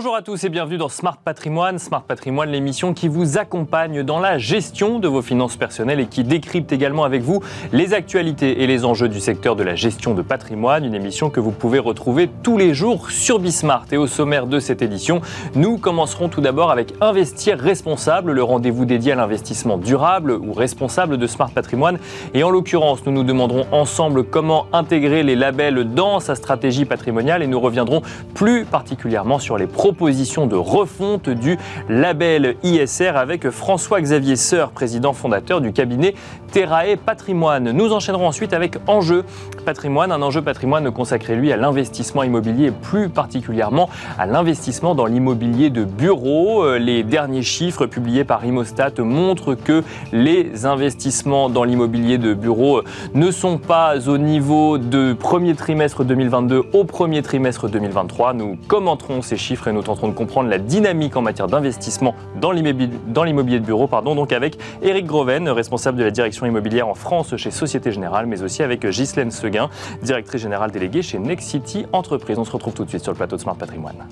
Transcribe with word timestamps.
Bonjour 0.00 0.16
à 0.16 0.22
tous 0.22 0.44
et 0.44 0.48
bienvenue 0.48 0.78
dans 0.78 0.88
Smart 0.88 1.18
Patrimoine. 1.18 1.78
Smart 1.78 2.02
Patrimoine, 2.02 2.48
l'émission 2.48 2.94
qui 2.94 3.06
vous 3.06 3.36
accompagne 3.36 4.02
dans 4.02 4.18
la 4.18 4.38
gestion 4.38 4.98
de 4.98 5.06
vos 5.06 5.20
finances 5.20 5.58
personnelles 5.58 6.00
et 6.00 6.06
qui 6.06 6.24
décrypte 6.24 6.72
également 6.72 7.04
avec 7.04 7.20
vous 7.20 7.42
les 7.70 7.92
actualités 7.92 8.62
et 8.62 8.66
les 8.66 8.86
enjeux 8.86 9.10
du 9.10 9.20
secteur 9.20 9.56
de 9.56 9.62
la 9.62 9.74
gestion 9.74 10.14
de 10.14 10.22
patrimoine. 10.22 10.86
Une 10.86 10.94
émission 10.94 11.28
que 11.28 11.38
vous 11.38 11.50
pouvez 11.50 11.78
retrouver 11.78 12.30
tous 12.42 12.56
les 12.56 12.72
jours 12.72 13.10
sur 13.10 13.38
Bismart. 13.40 13.84
Et 13.92 13.98
au 13.98 14.06
sommaire 14.06 14.46
de 14.46 14.58
cette 14.58 14.80
édition, 14.80 15.20
nous 15.54 15.76
commencerons 15.76 16.30
tout 16.30 16.40
d'abord 16.40 16.70
avec 16.70 16.94
Investir 17.02 17.58
responsable, 17.58 18.32
le 18.32 18.42
rendez-vous 18.42 18.86
dédié 18.86 19.12
à 19.12 19.16
l'investissement 19.16 19.76
durable 19.76 20.32
ou 20.32 20.54
responsable 20.54 21.18
de 21.18 21.26
Smart 21.26 21.50
Patrimoine. 21.50 21.98
Et 22.32 22.42
en 22.42 22.48
l'occurrence, 22.48 23.04
nous 23.04 23.12
nous 23.12 23.24
demanderons 23.24 23.66
ensemble 23.70 24.24
comment 24.24 24.64
intégrer 24.72 25.24
les 25.24 25.36
labels 25.36 25.92
dans 25.92 26.20
sa 26.20 26.36
stratégie 26.36 26.86
patrimoniale 26.86 27.42
et 27.42 27.46
nous 27.46 27.60
reviendrons 27.60 28.00
plus 28.32 28.64
particulièrement 28.64 29.38
sur 29.38 29.58
les 29.58 29.66
propositions 29.90 30.46
de 30.46 30.54
refonte 30.54 31.28
du 31.28 31.58
label 31.88 32.54
ISR 32.62 33.16
avec 33.16 33.50
François-Xavier 33.50 34.36
Seur, 34.36 34.70
président 34.70 35.12
fondateur 35.12 35.60
du 35.60 35.72
cabinet 35.72 36.14
Terrae 36.52 36.96
Patrimoine. 37.04 37.72
Nous 37.72 37.92
enchaînerons 37.92 38.28
ensuite 38.28 38.52
avec 38.52 38.76
Enjeu 38.86 39.24
Patrimoine, 39.64 40.12
un 40.12 40.22
enjeu 40.22 40.42
patrimoine 40.42 40.90
consacré 40.90 41.34
lui 41.34 41.52
à 41.52 41.56
l'investissement 41.56 42.22
immobilier 42.22 42.70
plus 42.70 43.08
particulièrement 43.08 43.88
à 44.18 44.26
l'investissement 44.26 44.94
dans 44.94 45.06
l'immobilier 45.06 45.70
de 45.70 45.84
bureau. 45.84 46.64
Euh, 46.64 46.78
les 46.78 47.02
derniers 47.02 47.42
chiffres 47.42 47.86
publiés 47.86 48.24
par 48.24 48.44
Imostat 48.44 48.92
montrent 48.98 49.54
que 49.54 49.82
les 50.12 50.66
investissements 50.66 51.50
dans 51.50 51.64
l'immobilier 51.64 52.18
de 52.18 52.34
bureau 52.34 52.82
ne 53.14 53.30
sont 53.30 53.58
pas 53.58 54.08
au 54.08 54.18
niveau 54.18 54.78
de 54.78 55.12
premier 55.12 55.54
trimestre 55.54 56.04
2022 56.04 56.62
au 56.72 56.84
premier 56.84 57.22
trimestre 57.22 57.68
2023. 57.68 58.34
Nous 58.34 58.56
commenterons 58.68 59.22
ces 59.22 59.36
chiffres 59.36 59.68
nous 59.72 59.82
tenterons 59.82 60.08
de 60.08 60.14
comprendre 60.14 60.48
la 60.48 60.58
dynamique 60.58 61.16
en 61.16 61.22
matière 61.22 61.46
d'investissement 61.46 62.14
dans 62.40 62.52
l'immobilier 62.52 63.60
de 63.60 63.64
bureau, 63.64 63.86
pardon, 63.86 64.14
donc 64.14 64.32
avec 64.32 64.58
Eric 64.82 65.06
Groven, 65.06 65.48
responsable 65.48 65.98
de 65.98 66.04
la 66.04 66.10
direction 66.10 66.46
immobilière 66.46 66.88
en 66.88 66.94
France 66.94 67.36
chez 67.36 67.50
Société 67.50 67.92
Générale, 67.92 68.26
mais 68.26 68.42
aussi 68.42 68.62
avec 68.62 68.86
Ghislaine 68.86 69.30
Seguin, 69.30 69.70
directrice 70.02 70.42
générale 70.42 70.70
déléguée 70.70 71.02
chez 71.02 71.18
Next 71.18 71.48
City 71.48 71.86
Entreprise. 71.92 72.38
On 72.38 72.44
se 72.44 72.52
retrouve 72.52 72.74
tout 72.74 72.84
de 72.84 72.90
suite 72.90 73.02
sur 73.02 73.12
le 73.12 73.16
plateau 73.16 73.36
de 73.36 73.40
Smart 73.40 73.56
Patrimoine. 73.56 74.06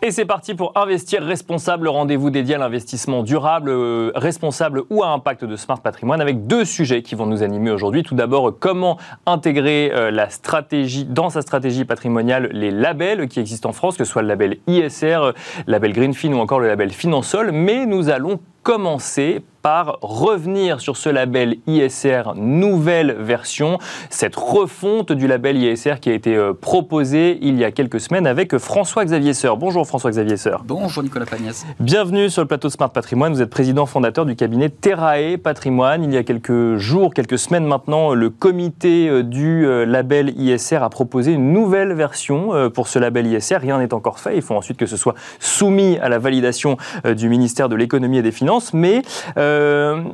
Et 0.00 0.12
c'est 0.12 0.26
parti 0.26 0.54
pour 0.54 0.70
Investir 0.76 1.24
Responsable, 1.24 1.88
rendez-vous 1.88 2.30
dédié 2.30 2.54
à 2.54 2.58
l'investissement 2.58 3.24
durable, 3.24 3.70
euh, 3.70 4.12
responsable 4.14 4.84
ou 4.90 5.02
à 5.02 5.08
impact 5.08 5.44
de 5.44 5.56
Smart 5.56 5.80
Patrimoine, 5.80 6.20
avec 6.20 6.46
deux 6.46 6.64
sujets 6.64 7.02
qui 7.02 7.16
vont 7.16 7.26
nous 7.26 7.42
animer 7.42 7.72
aujourd'hui. 7.72 8.04
Tout 8.04 8.14
d'abord, 8.14 8.56
comment 8.60 8.96
intégrer 9.26 9.90
euh, 9.92 10.12
la 10.12 10.30
stratégie, 10.30 11.04
dans 11.04 11.30
sa 11.30 11.42
stratégie 11.42 11.84
patrimoniale 11.84 12.48
les 12.52 12.70
labels 12.70 13.26
qui 13.26 13.40
existent 13.40 13.70
en 13.70 13.72
France, 13.72 13.96
que 13.96 14.04
ce 14.04 14.12
soit 14.12 14.22
le 14.22 14.28
label 14.28 14.58
ISR, 14.68 15.32
le 15.66 15.72
label 15.72 15.92
Greenfin 15.92 16.32
ou 16.32 16.38
encore 16.38 16.60
le 16.60 16.68
label 16.68 16.90
Finansol. 16.90 17.50
Mais 17.50 17.84
nous 17.84 18.08
allons 18.08 18.38
commencer 18.62 19.42
par 19.68 19.98
revenir 20.00 20.80
sur 20.80 20.96
ce 20.96 21.10
label 21.10 21.56
ISR 21.66 22.22
nouvelle 22.36 23.12
version, 23.12 23.76
cette 24.08 24.34
refonte 24.34 25.12
du 25.12 25.26
label 25.26 25.58
ISR 25.58 25.96
qui 26.00 26.08
a 26.08 26.14
été 26.14 26.34
euh, 26.34 26.54
proposée 26.54 27.38
il 27.42 27.58
y 27.58 27.64
a 27.66 27.70
quelques 27.70 28.00
semaines 28.00 28.26
avec 28.26 28.56
François-Xavier 28.56 29.34
Seur. 29.34 29.58
Bonjour 29.58 29.86
François-Xavier 29.86 30.38
Seur. 30.38 30.62
Bonjour 30.64 31.02
Nicolas 31.02 31.26
Pagnès. 31.26 31.66
Bienvenue 31.80 32.30
sur 32.30 32.40
le 32.40 32.48
plateau 32.48 32.70
Smart 32.70 32.88
Patrimoine. 32.88 33.34
Vous 33.34 33.42
êtes 33.42 33.50
président 33.50 33.84
fondateur 33.84 34.24
du 34.24 34.36
cabinet 34.36 34.70
Terrae 34.70 35.36
Patrimoine. 35.36 36.02
Il 36.02 36.14
y 36.14 36.16
a 36.16 36.22
quelques 36.22 36.76
jours, 36.76 37.12
quelques 37.12 37.38
semaines 37.38 37.66
maintenant, 37.66 38.14
le 38.14 38.30
comité 38.30 39.10
euh, 39.10 39.22
du 39.22 39.66
euh, 39.66 39.84
label 39.84 40.32
ISR 40.40 40.76
a 40.76 40.88
proposé 40.88 41.32
une 41.32 41.52
nouvelle 41.52 41.92
version 41.92 42.70
pour 42.70 42.88
ce 42.88 42.98
label 42.98 43.26
ISR. 43.26 43.56
Rien 43.56 43.78
n'est 43.78 43.92
encore 43.92 44.18
fait. 44.18 44.34
Il 44.34 44.42
faut 44.42 44.54
ensuite 44.54 44.78
que 44.78 44.86
ce 44.86 44.96
soit 44.96 45.14
soumis 45.40 45.98
à 45.98 46.08
la 46.08 46.18
validation 46.18 46.78
du 47.04 47.28
ministère 47.28 47.68
de 47.68 47.76
l'économie 47.76 48.16
et 48.16 48.22
des 48.22 48.32
finances. 48.32 48.72
Mais 48.72 49.02
euh, 49.36 49.57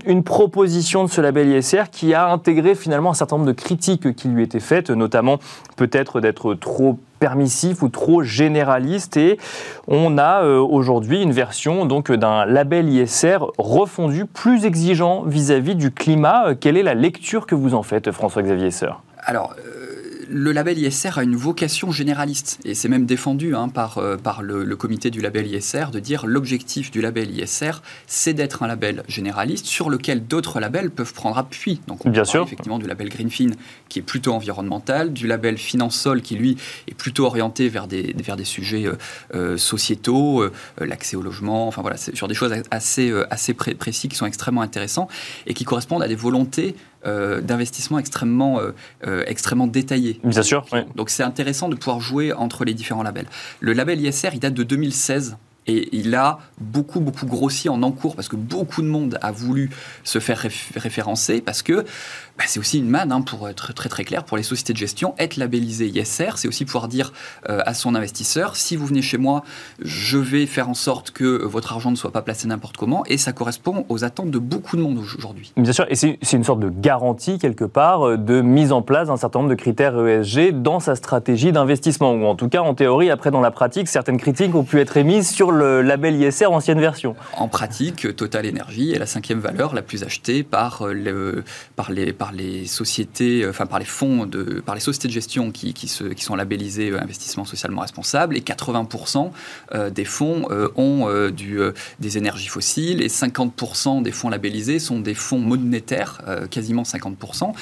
une 0.06 0.22
proposition 0.24 1.04
de 1.04 1.10
ce 1.10 1.20
label 1.20 1.48
ISR 1.48 1.84
qui 1.90 2.14
a 2.14 2.28
intégré 2.28 2.74
finalement 2.74 3.10
un 3.10 3.14
certain 3.14 3.36
nombre 3.36 3.48
de 3.48 3.52
critiques 3.52 4.14
qui 4.14 4.28
lui 4.28 4.42
étaient 4.42 4.60
faites, 4.60 4.90
notamment 4.90 5.38
peut-être 5.76 6.20
d'être 6.20 6.54
trop 6.54 6.98
permissif 7.24 7.82
ou 7.82 7.88
trop 7.88 8.22
généraliste 8.22 9.16
et 9.16 9.38
on 9.88 10.18
a 10.18 10.42
euh, 10.44 10.58
aujourd'hui 10.58 11.22
une 11.22 11.32
version 11.32 11.86
donc 11.86 12.12
d'un 12.12 12.44
label 12.44 12.88
ISR 12.90 13.38
refondu 13.56 14.26
plus 14.26 14.66
exigeant 14.66 15.22
vis-à-vis 15.22 15.74
du 15.74 15.90
climat. 15.90 16.48
Euh, 16.48 16.54
quelle 16.54 16.76
est 16.76 16.82
la 16.82 16.92
lecture 16.92 17.46
que 17.46 17.54
vous 17.54 17.74
en 17.74 17.82
faites 17.82 18.10
François-Xavier 18.10 18.70
Seur 18.70 19.02
Alors 19.24 19.54
le 20.28 20.52
label 20.52 20.78
ISR 20.78 21.18
a 21.18 21.22
une 21.22 21.36
vocation 21.36 21.90
généraliste, 21.90 22.58
et 22.64 22.74
c'est 22.74 22.88
même 22.88 23.06
défendu 23.06 23.54
hein, 23.54 23.68
par, 23.68 23.98
euh, 23.98 24.16
par 24.16 24.42
le, 24.42 24.74
comité 24.76 25.10
du 25.10 25.20
label 25.20 25.46
ISR 25.46 25.86
de 25.92 26.00
dire 26.00 26.26
l'objectif 26.26 26.90
du 26.90 27.00
label 27.00 27.30
ISR, 27.30 27.82
c'est 28.06 28.34
d'être 28.34 28.62
un 28.62 28.66
label 28.66 29.04
généraliste 29.08 29.66
sur 29.66 29.88
lequel 29.88 30.26
d'autres 30.26 30.60
labels 30.60 30.90
peuvent 30.90 31.14
prendre 31.14 31.38
appui. 31.38 31.80
Donc 31.86 32.04
on 32.04 32.10
Bien 32.10 32.24
sûr. 32.24 32.42
effectivement 32.42 32.78
du 32.78 32.86
label 32.86 33.08
Greenfin 33.08 33.50
qui 33.88 34.00
est 34.00 34.02
plutôt 34.02 34.32
environnemental, 34.32 35.12
du 35.12 35.26
label 35.26 35.58
Finansol 35.58 36.22
qui 36.22 36.34
lui 36.34 36.56
est 36.88 36.94
plutôt 36.94 37.24
orienté 37.24 37.68
vers 37.68 37.86
des, 37.86 38.14
vers 38.24 38.36
des 38.36 38.44
sujets 38.44 38.86
euh, 38.86 38.96
euh, 39.34 39.56
sociétaux, 39.56 40.44
l'accès 40.78 41.16
au 41.16 41.22
logement, 41.22 41.68
enfin 41.68 41.82
voilà, 41.82 41.96
sur 41.96 42.28
des 42.28 42.34
choses 42.34 42.52
assez, 42.70 43.12
assez 43.30 43.54
précis 43.54 44.08
qui 44.08 44.16
sont 44.16 44.26
extrêmement 44.26 44.62
intéressants 44.62 45.08
et 45.46 45.54
qui 45.54 45.64
correspondent 45.64 46.02
à 46.02 46.08
des 46.08 46.16
volontés 46.16 46.74
euh, 47.06 47.40
d'investissement 47.40 47.98
extrêmement, 47.98 48.60
euh, 48.60 48.72
euh, 49.06 49.24
extrêmement 49.26 49.66
détaillé. 49.66 50.20
Bien 50.24 50.42
sûr. 50.42 50.64
Donc 50.96 51.10
c'est 51.10 51.22
intéressant 51.22 51.68
de 51.68 51.76
pouvoir 51.76 52.00
jouer 52.00 52.32
entre 52.32 52.64
les 52.64 52.74
différents 52.74 53.02
labels. 53.02 53.26
Le 53.60 53.72
label 53.72 54.00
ISR, 54.00 54.30
il 54.32 54.40
date 54.40 54.54
de 54.54 54.62
2016. 54.62 55.36
Et 55.66 55.88
il 55.96 56.14
a 56.14 56.40
beaucoup, 56.60 57.00
beaucoup 57.00 57.24
grossi 57.24 57.70
en 57.70 57.82
encours 57.82 58.16
parce 58.16 58.28
que 58.28 58.36
beaucoup 58.36 58.82
de 58.82 58.86
monde 58.86 59.18
a 59.22 59.32
voulu 59.32 59.70
se 60.02 60.18
faire 60.18 60.46
référencer 60.76 61.40
parce 61.40 61.62
que 61.62 61.86
bah, 62.36 62.44
c'est 62.48 62.58
aussi 62.58 62.78
une 62.78 62.88
manne, 62.88 63.12
hein, 63.12 63.20
pour 63.20 63.48
être 63.48 63.72
très 63.72 63.88
très 63.88 64.04
clair, 64.04 64.24
pour 64.24 64.36
les 64.36 64.42
sociétés 64.42 64.72
de 64.72 64.78
gestion. 64.78 65.14
Être 65.18 65.36
labellisé 65.36 65.86
ISR, 65.86 66.32
c'est 66.36 66.48
aussi 66.48 66.64
pouvoir 66.64 66.88
dire 66.88 67.12
euh, 67.48 67.60
à 67.64 67.74
son 67.74 67.94
investisseur, 67.94 68.56
si 68.56 68.74
vous 68.74 68.86
venez 68.86 69.02
chez 69.02 69.18
moi, 69.18 69.44
je 69.80 70.18
vais 70.18 70.46
faire 70.46 70.68
en 70.68 70.74
sorte 70.74 71.12
que 71.12 71.44
votre 71.44 71.72
argent 71.72 71.92
ne 71.92 71.96
soit 71.96 72.10
pas 72.10 72.22
placé 72.22 72.48
n'importe 72.48 72.76
comment. 72.76 73.04
Et 73.06 73.18
ça 73.18 73.32
correspond 73.32 73.86
aux 73.88 74.02
attentes 74.02 74.32
de 74.32 74.38
beaucoup 74.38 74.76
de 74.76 74.82
monde 74.82 74.98
aujourd'hui. 74.98 75.52
Bien 75.56 75.72
sûr, 75.72 75.86
et 75.88 75.94
c'est 75.94 76.18
une 76.32 76.42
sorte 76.42 76.58
de 76.58 76.70
garantie 76.70 77.38
quelque 77.38 77.64
part 77.64 78.08
euh, 78.08 78.16
de 78.16 78.40
mise 78.40 78.72
en 78.72 78.82
place 78.82 79.08
d'un 79.08 79.16
certain 79.16 79.38
nombre 79.38 79.50
de 79.50 79.54
critères 79.54 79.96
ESG 80.04 80.60
dans 80.60 80.80
sa 80.80 80.96
stratégie 80.96 81.52
d'investissement. 81.52 82.14
Ou 82.14 82.24
en 82.24 82.34
tout 82.34 82.48
cas, 82.48 82.62
en 82.62 82.74
théorie, 82.74 83.10
après 83.10 83.30
dans 83.30 83.40
la 83.40 83.52
pratique, 83.52 83.86
certaines 83.86 84.18
critiques 84.18 84.54
ont 84.56 84.64
pu 84.64 84.80
être 84.80 84.96
émises 84.96 85.30
sur 85.30 85.52
le 85.52 85.82
label 85.82 86.16
ISR 86.16 86.46
ancienne 86.46 86.80
version. 86.80 87.14
En 87.36 87.46
pratique, 87.46 88.16
Total 88.16 88.44
Energy 88.48 88.92
est 88.92 88.98
la 88.98 89.06
cinquième 89.06 89.38
valeur 89.38 89.72
la 89.72 89.82
plus 89.82 90.02
achetée 90.02 90.42
par, 90.42 90.82
euh, 90.82 90.92
le, 90.92 91.44
par 91.76 91.92
les 91.92 92.12
par 92.23 92.23
les 92.32 92.66
sociétés, 92.66 93.42
euh, 93.42 93.50
enfin 93.50 93.66
par 93.66 93.78
les 93.78 93.84
fonds, 93.84 94.26
de, 94.26 94.60
par 94.64 94.74
les 94.74 94.80
sociétés 94.80 95.08
de 95.08 95.12
gestion 95.12 95.50
qui, 95.50 95.74
qui, 95.74 95.88
se, 95.88 96.04
qui 96.04 96.24
sont 96.24 96.36
labellisées 96.36 96.90
euh, 96.90 97.00
investissement 97.00 97.44
socialement 97.44 97.82
responsable. 97.82 98.36
Et 98.36 98.40
80% 98.40 99.30
euh, 99.74 99.90
des 99.90 100.04
fonds 100.04 100.48
ont 100.76 101.30
du, 101.30 101.58
des 102.00 102.18
énergies 102.18 102.48
fossiles 102.48 103.02
et 103.02 103.08
50% 103.08 104.02
des 104.02 104.12
fonds 104.12 104.28
labellisés 104.28 104.78
sont 104.78 105.00
des 105.00 105.14
fonds 105.14 105.38
monétaires, 105.38 106.20
quasiment 106.50 106.82
50%, 106.82 107.52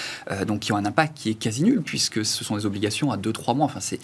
donc 0.47 0.61
qui 0.61 0.73
ont 0.73 0.77
un 0.77 0.85
impact 0.85 1.17
qui 1.17 1.31
est 1.31 1.35
quasi 1.35 1.65
nul 1.65 1.83
puisque 1.83 2.25
ce 2.25 2.45
sont 2.45 2.57
des 2.57 2.67
obligations 2.67 3.13
à 3.13 3.17
2-3 3.17 3.57
mois. 3.57 3.67
Enfin, 3.67 3.81
c'est 3.81 3.99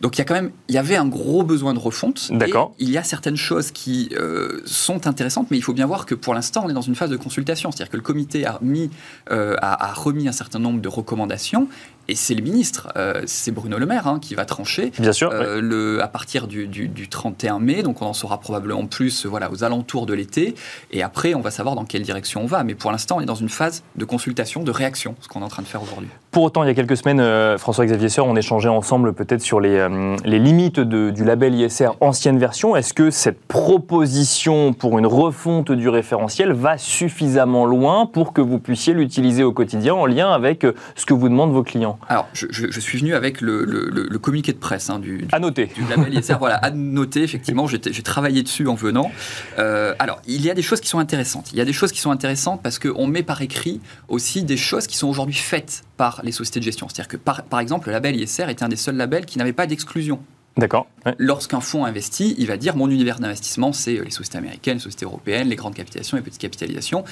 donc 0.00 0.16
il 0.16 0.18
y 0.18 0.22
a 0.22 0.24
quand 0.24 0.34
même, 0.34 0.50
il 0.68 0.74
y 0.74 0.78
avait 0.78 0.96
un 0.96 1.06
gros 1.06 1.42
besoin 1.42 1.74
de 1.74 1.78
refonte. 1.78 2.30
D'accord. 2.32 2.74
Il 2.78 2.90
y 2.90 2.98
a 2.98 3.02
certaines 3.02 3.36
choses 3.36 3.70
qui 3.70 4.10
euh, 4.18 4.60
sont 4.64 5.06
intéressantes, 5.06 5.50
mais 5.50 5.56
il 5.56 5.62
faut 5.62 5.72
bien 5.72 5.86
voir 5.86 6.06
que 6.06 6.14
pour 6.14 6.34
l'instant, 6.34 6.62
on 6.64 6.70
est 6.70 6.74
dans 6.74 6.80
une 6.80 6.94
phase 6.94 7.10
de 7.10 7.16
consultation. 7.16 7.70
C'est-à-dire 7.70 7.90
que 7.90 7.96
le 7.96 8.02
comité 8.02 8.44
a, 8.46 8.58
mis, 8.62 8.90
euh, 9.30 9.56
a, 9.60 9.92
remis 9.94 10.28
un 10.28 10.32
certain 10.32 10.58
nombre 10.58 10.80
de 10.80 10.88
recommandations 10.88 11.68
et 12.08 12.14
c'est 12.14 12.34
le 12.34 12.42
ministre, 12.42 12.88
euh, 12.96 13.22
c'est 13.26 13.50
Bruno 13.50 13.78
Le 13.78 13.86
Maire 13.86 14.06
hein, 14.06 14.18
qui 14.20 14.34
va 14.34 14.44
trancher. 14.44 14.92
Bien 14.98 15.12
sûr. 15.12 15.30
le, 15.32 16.02
à 16.02 16.08
partir 16.08 16.46
du, 16.46 16.66
du, 16.66 17.08
31 17.08 17.58
mai, 17.58 17.82
donc 17.82 18.02
on 18.02 18.06
en 18.06 18.12
saura 18.12 18.38
probablement 18.38 18.86
plus 18.86 19.26
voilà, 19.26 19.50
aux 19.50 19.64
alentours 19.64 20.06
de 20.06 20.14
l'été. 20.14 20.54
Et 20.90 21.02
après, 21.02 21.34
on 21.34 21.40
va 21.40 21.50
savoir 21.50 21.74
dans 21.74 21.84
quelle 21.84 22.02
direction 22.02 22.42
on 22.42 22.46
va. 22.46 22.64
Mais 22.64 22.74
pour 22.74 22.92
l'instant, 22.92 23.16
on 23.18 23.20
est 23.20 23.26
dans 23.26 23.34
une 23.34 23.48
phase 23.48 23.82
de 23.96 24.04
consultation, 24.04 24.62
de 24.62 24.70
réaction, 24.70 25.14
ce 25.20 25.28
qu'on 25.28 25.40
est 25.40 25.44
en 25.44 25.48
train 25.48 25.62
de 25.62 25.68
faire 25.68 25.82
aujourd'hui. 25.82 26.08
Pour 26.30 26.44
autant, 26.44 26.62
il 26.64 26.66
y 26.66 26.70
a 26.70 26.74
quelques 26.74 26.96
semaines, 26.96 27.58
François-Xavier 27.58 28.08
Seur, 28.08 28.26
on 28.26 28.36
échangeait 28.36 28.68
ensemble 28.68 29.12
peut-être 29.12 29.40
sur 29.40 29.60
les, 29.60 29.76
euh, 29.76 30.16
les 30.24 30.38
limites 30.38 30.80
du 30.80 31.24
label 31.24 31.54
ISR 31.54 31.90
ancienne 32.00 32.38
version. 32.38 32.76
Est-ce 32.76 32.94
que 32.94 33.10
cette 33.10 33.40
proposition 33.46 34.72
pour 34.72 34.98
une 34.98 35.06
refonte 35.06 35.72
du 35.72 35.88
référentiel 35.88 36.52
va 36.52 36.78
suffisamment 36.78 37.64
loin 37.64 38.06
pour 38.06 38.32
que 38.32 38.40
vous 38.40 38.58
puissiez 38.58 38.94
l'utiliser 38.94 39.42
au 39.42 39.52
quotidien 39.52 39.94
en 39.94 40.06
lien 40.06 40.30
avec 40.30 40.64
euh, 40.64 40.74
ce 40.94 41.06
que 41.06 41.14
vous 41.14 41.28
demandent 41.28 41.52
vos 41.52 41.62
clients? 41.62 41.95
Alors, 42.08 42.28
je, 42.32 42.80
suis 42.80 42.98
venu 42.98 43.14
avec 43.14 43.40
le, 43.40 44.18
communiqué 44.18 44.52
de 44.52 44.58
presse 44.58 44.90
hein, 44.90 44.98
du, 44.98 45.26
à 45.32 45.38
noter. 45.38 45.66
du 45.66 45.84
label 45.88 46.14
ISR. 46.14 46.34
voilà, 46.38 46.56
à 46.56 46.70
noter, 46.70 47.22
effectivement, 47.22 47.66
j'ai 47.66 47.80
travaillé 47.80 48.42
dessus 48.42 48.66
en 48.68 48.74
venant. 48.74 49.10
Euh, 49.58 49.94
alors, 49.98 50.20
il 50.26 50.42
y 50.42 50.50
a 50.50 50.54
des 50.54 50.62
choses 50.62 50.80
qui 50.80 50.88
sont 50.88 50.98
intéressantes. 50.98 51.52
Il 51.52 51.58
y 51.58 51.60
a 51.60 51.64
des 51.64 51.72
choses 51.72 51.92
qui 51.92 52.00
sont 52.00 52.10
intéressantes 52.10 52.62
parce 52.62 52.78
qu'on 52.78 53.06
met 53.06 53.22
par 53.22 53.42
écrit 53.42 53.80
aussi 54.08 54.42
des 54.42 54.56
choses 54.56 54.86
qui 54.86 54.96
sont 54.96 55.08
aujourd'hui 55.08 55.34
faites 55.34 55.82
par 55.96 56.20
les 56.22 56.32
sociétés 56.32 56.60
de 56.60 56.64
gestion. 56.64 56.88
C'est-à-dire 56.88 57.08
que, 57.08 57.16
par, 57.16 57.42
par 57.44 57.60
exemple, 57.60 57.88
le 57.88 57.92
label 57.92 58.16
ISR 58.16 58.48
était 58.48 58.62
un 58.62 58.68
des 58.68 58.76
seuls 58.76 58.96
labels 58.96 59.26
qui 59.26 59.38
n'avait 59.38 59.52
pas 59.52 59.66
d'exclusion. 59.66 60.20
D'accord. 60.56 60.86
Lorsqu'un 61.18 61.60
fonds 61.60 61.84
investit, 61.84 62.34
il 62.38 62.46
va 62.46 62.56
dire 62.56 62.76
mon 62.76 62.90
univers 62.90 63.18
d'investissement, 63.18 63.74
c'est 63.74 64.02
les 64.02 64.10
sociétés 64.10 64.38
américaines, 64.38 64.78
les 64.78 64.82
sociétés 64.82 65.04
européennes, 65.04 65.48
les 65.48 65.56
grandes 65.56 65.74
capitalisations, 65.74 66.16
les 66.16 66.22
petites 66.22 66.40
capitalisations. 66.40 67.04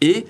Et 0.00 0.24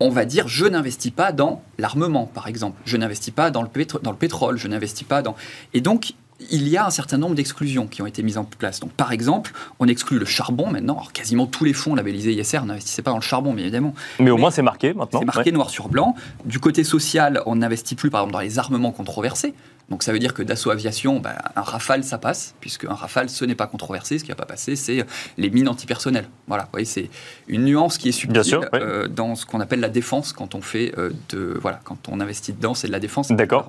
on 0.00 0.10
va 0.10 0.24
dire 0.24 0.48
je 0.48 0.66
n'investis 0.66 1.10
pas 1.10 1.32
dans 1.32 1.62
l'armement, 1.78 2.26
par 2.26 2.48
exemple. 2.48 2.80
Je 2.84 2.96
n'investis 2.96 3.32
pas 3.32 3.50
dans 3.50 3.62
le, 3.62 3.68
dans 4.02 4.10
le 4.10 4.16
pétrole, 4.16 4.58
je 4.58 4.68
n'investis 4.68 5.06
pas 5.06 5.22
dans. 5.22 5.34
Et 5.74 5.80
donc, 5.80 6.14
il 6.50 6.68
y 6.68 6.76
a 6.76 6.86
un 6.86 6.90
certain 6.90 7.16
nombre 7.16 7.34
d'exclusions 7.34 7.86
qui 7.86 8.02
ont 8.02 8.06
été 8.06 8.22
mises 8.22 8.36
en 8.36 8.44
place. 8.44 8.80
Donc, 8.80 8.92
par 8.92 9.12
exemple, 9.12 9.52
on 9.78 9.88
exclut 9.88 10.18
le 10.18 10.26
charbon 10.26 10.68
maintenant. 10.70 10.94
Alors, 10.94 11.12
quasiment 11.12 11.46
tous 11.46 11.64
les 11.64 11.72
fonds 11.72 11.94
labellisés 11.94 12.32
ISR 12.32 12.60
n'investissaient 12.64 13.02
pas 13.02 13.10
dans 13.10 13.16
le 13.16 13.22
charbon, 13.22 13.54
bien 13.54 13.64
évidemment. 13.64 13.94
Mais 14.20 14.30
au 14.30 14.36
moins, 14.36 14.50
c'est 14.50 14.62
marqué 14.62 14.92
maintenant. 14.92 15.20
C'est 15.20 15.26
marqué 15.26 15.52
noir 15.52 15.70
sur 15.70 15.88
blanc. 15.88 16.14
Du 16.44 16.58
côté 16.58 16.84
social, 16.84 17.42
on 17.46 17.56
n'investit 17.56 17.94
plus, 17.94 18.10
par 18.10 18.20
exemple, 18.20 18.34
dans 18.34 18.40
les 18.40 18.58
armements 18.58 18.92
controversés. 18.92 19.54
Donc 19.88 20.02
ça 20.02 20.12
veut 20.12 20.18
dire 20.18 20.34
que 20.34 20.42
Dassault 20.42 20.70
Aviation, 20.70 21.20
bah, 21.20 21.36
un 21.54 21.62
Rafale, 21.62 22.02
ça 22.02 22.18
passe, 22.18 22.54
puisque 22.60 22.84
un 22.84 22.94
Rafale, 22.94 23.30
ce 23.30 23.44
n'est 23.44 23.54
pas 23.54 23.68
controversé. 23.68 24.18
Ce 24.18 24.24
qui 24.24 24.30
n'a 24.30 24.36
pas 24.36 24.46
passé, 24.46 24.74
c'est 24.74 25.06
les 25.38 25.50
mines 25.50 25.68
antipersonnelles. 25.68 26.28
Voilà, 26.48 26.64
vous 26.64 26.70
voyez, 26.72 26.86
c'est 26.86 27.08
une 27.46 27.64
nuance 27.64 27.96
qui 27.96 28.08
est 28.08 28.12
subtile 28.12 28.68
euh, 28.74 29.06
dans 29.06 29.36
ce 29.36 29.46
qu'on 29.46 29.60
appelle 29.60 29.80
la 29.80 29.88
défense 29.88 30.32
quand 30.32 30.54
on 30.54 30.60
fait 30.60 30.92
euh, 30.98 31.10
de 31.28 31.56
voilà, 31.62 31.80
quand 31.84 32.08
on 32.08 32.20
investit 32.20 32.52
dedans, 32.52 32.74
c'est 32.74 32.88
de 32.88 32.92
la 32.92 33.00
défense. 33.00 33.28
D'accord. 33.30 33.68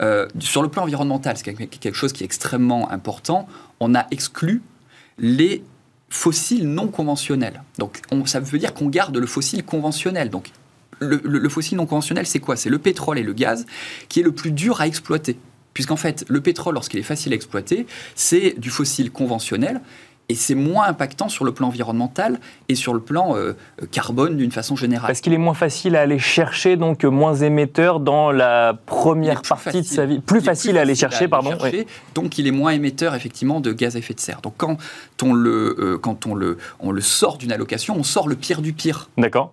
Euh, 0.00 0.26
sur 0.38 0.62
le 0.62 0.68
plan 0.68 0.84
environnemental, 0.84 1.36
c'est 1.36 1.54
quelque 1.54 1.96
chose 1.96 2.12
qui 2.12 2.22
est 2.22 2.26
extrêmement 2.26 2.90
important. 2.90 3.46
On 3.80 3.94
a 3.94 4.06
exclu 4.10 4.62
les 5.18 5.62
fossiles 6.08 6.68
non 6.68 6.88
conventionnels. 6.88 7.62
Donc 7.78 8.00
on, 8.10 8.24
ça 8.24 8.40
veut 8.40 8.58
dire 8.58 8.72
qu'on 8.72 8.88
garde 8.88 9.16
le 9.16 9.26
fossile 9.26 9.64
conventionnel. 9.64 10.30
Donc 10.30 10.50
le, 11.00 11.48
fossile 11.48 11.78
non 11.78 11.86
conventionnel, 11.86 12.26
c'est 12.26 12.40
quoi? 12.40 12.56
C'est 12.56 12.70
le 12.70 12.78
pétrole 12.78 13.18
et 13.18 13.22
le 13.22 13.32
gaz 13.32 13.66
qui 14.08 14.20
est 14.20 14.22
le 14.22 14.32
plus 14.32 14.52
dur 14.52 14.80
à 14.80 14.86
exploiter. 14.86 15.38
Puisqu'en 15.74 15.96
fait, 15.96 16.24
le 16.28 16.40
pétrole, 16.40 16.74
lorsqu'il 16.74 16.98
est 17.00 17.04
facile 17.04 17.32
à 17.32 17.36
exploiter, 17.36 17.86
c'est 18.14 18.58
du 18.58 18.70
fossile 18.70 19.10
conventionnel 19.10 19.82
et 20.28 20.34
c'est 20.34 20.54
moins 20.54 20.88
impactant 20.88 21.28
sur 21.28 21.44
le 21.44 21.52
plan 21.52 21.68
environnemental 21.68 22.40
et 22.68 22.74
sur 22.74 22.92
le 22.94 23.00
plan 23.00 23.36
euh, 23.36 23.56
carbone 23.90 24.36
d'une 24.36 24.50
façon 24.50 24.74
générale. 24.74 25.10
Est-ce 25.10 25.22
qu'il 25.22 25.32
est 25.32 25.38
moins 25.38 25.54
facile 25.54 25.94
à 25.94 26.00
aller 26.00 26.18
chercher, 26.18 26.76
donc 26.76 27.04
moins 27.04 27.34
émetteur 27.34 28.00
dans 28.00 28.32
la 28.32 28.74
première 28.86 29.42
partie 29.42 29.82
de 29.82 29.86
sa 29.86 30.04
vie 30.04 30.18
Plus, 30.18 30.40
facile, 30.40 30.78
à 30.78 30.82
aller 30.82 30.94
chercher, 30.94 31.28
pardon. 31.28 31.56
Donc 32.14 32.38
il 32.38 32.46
est 32.46 32.52
moins 32.52 32.72
émetteur 32.72 33.14
effectivement 33.14 33.60
de 33.60 33.72
gaz 33.72 33.94
à 33.96 34.00
effet 34.00 34.14
de 34.14 34.20
serre. 34.20 34.40
Donc 34.40 34.54
quand 34.56 34.78
on 35.22 35.32
le, 35.32 35.76
euh, 35.78 35.98
quand 35.98 36.26
on 36.26 36.34
le, 36.34 36.58
on 36.80 36.90
le 36.90 37.00
sort 37.00 37.38
d'une 37.38 37.52
allocation, 37.52 37.96
on 37.96 38.02
sort 38.02 38.28
le 38.28 38.36
pire 38.36 38.62
du 38.62 38.72
pire. 38.72 39.08
D'accord. 39.16 39.52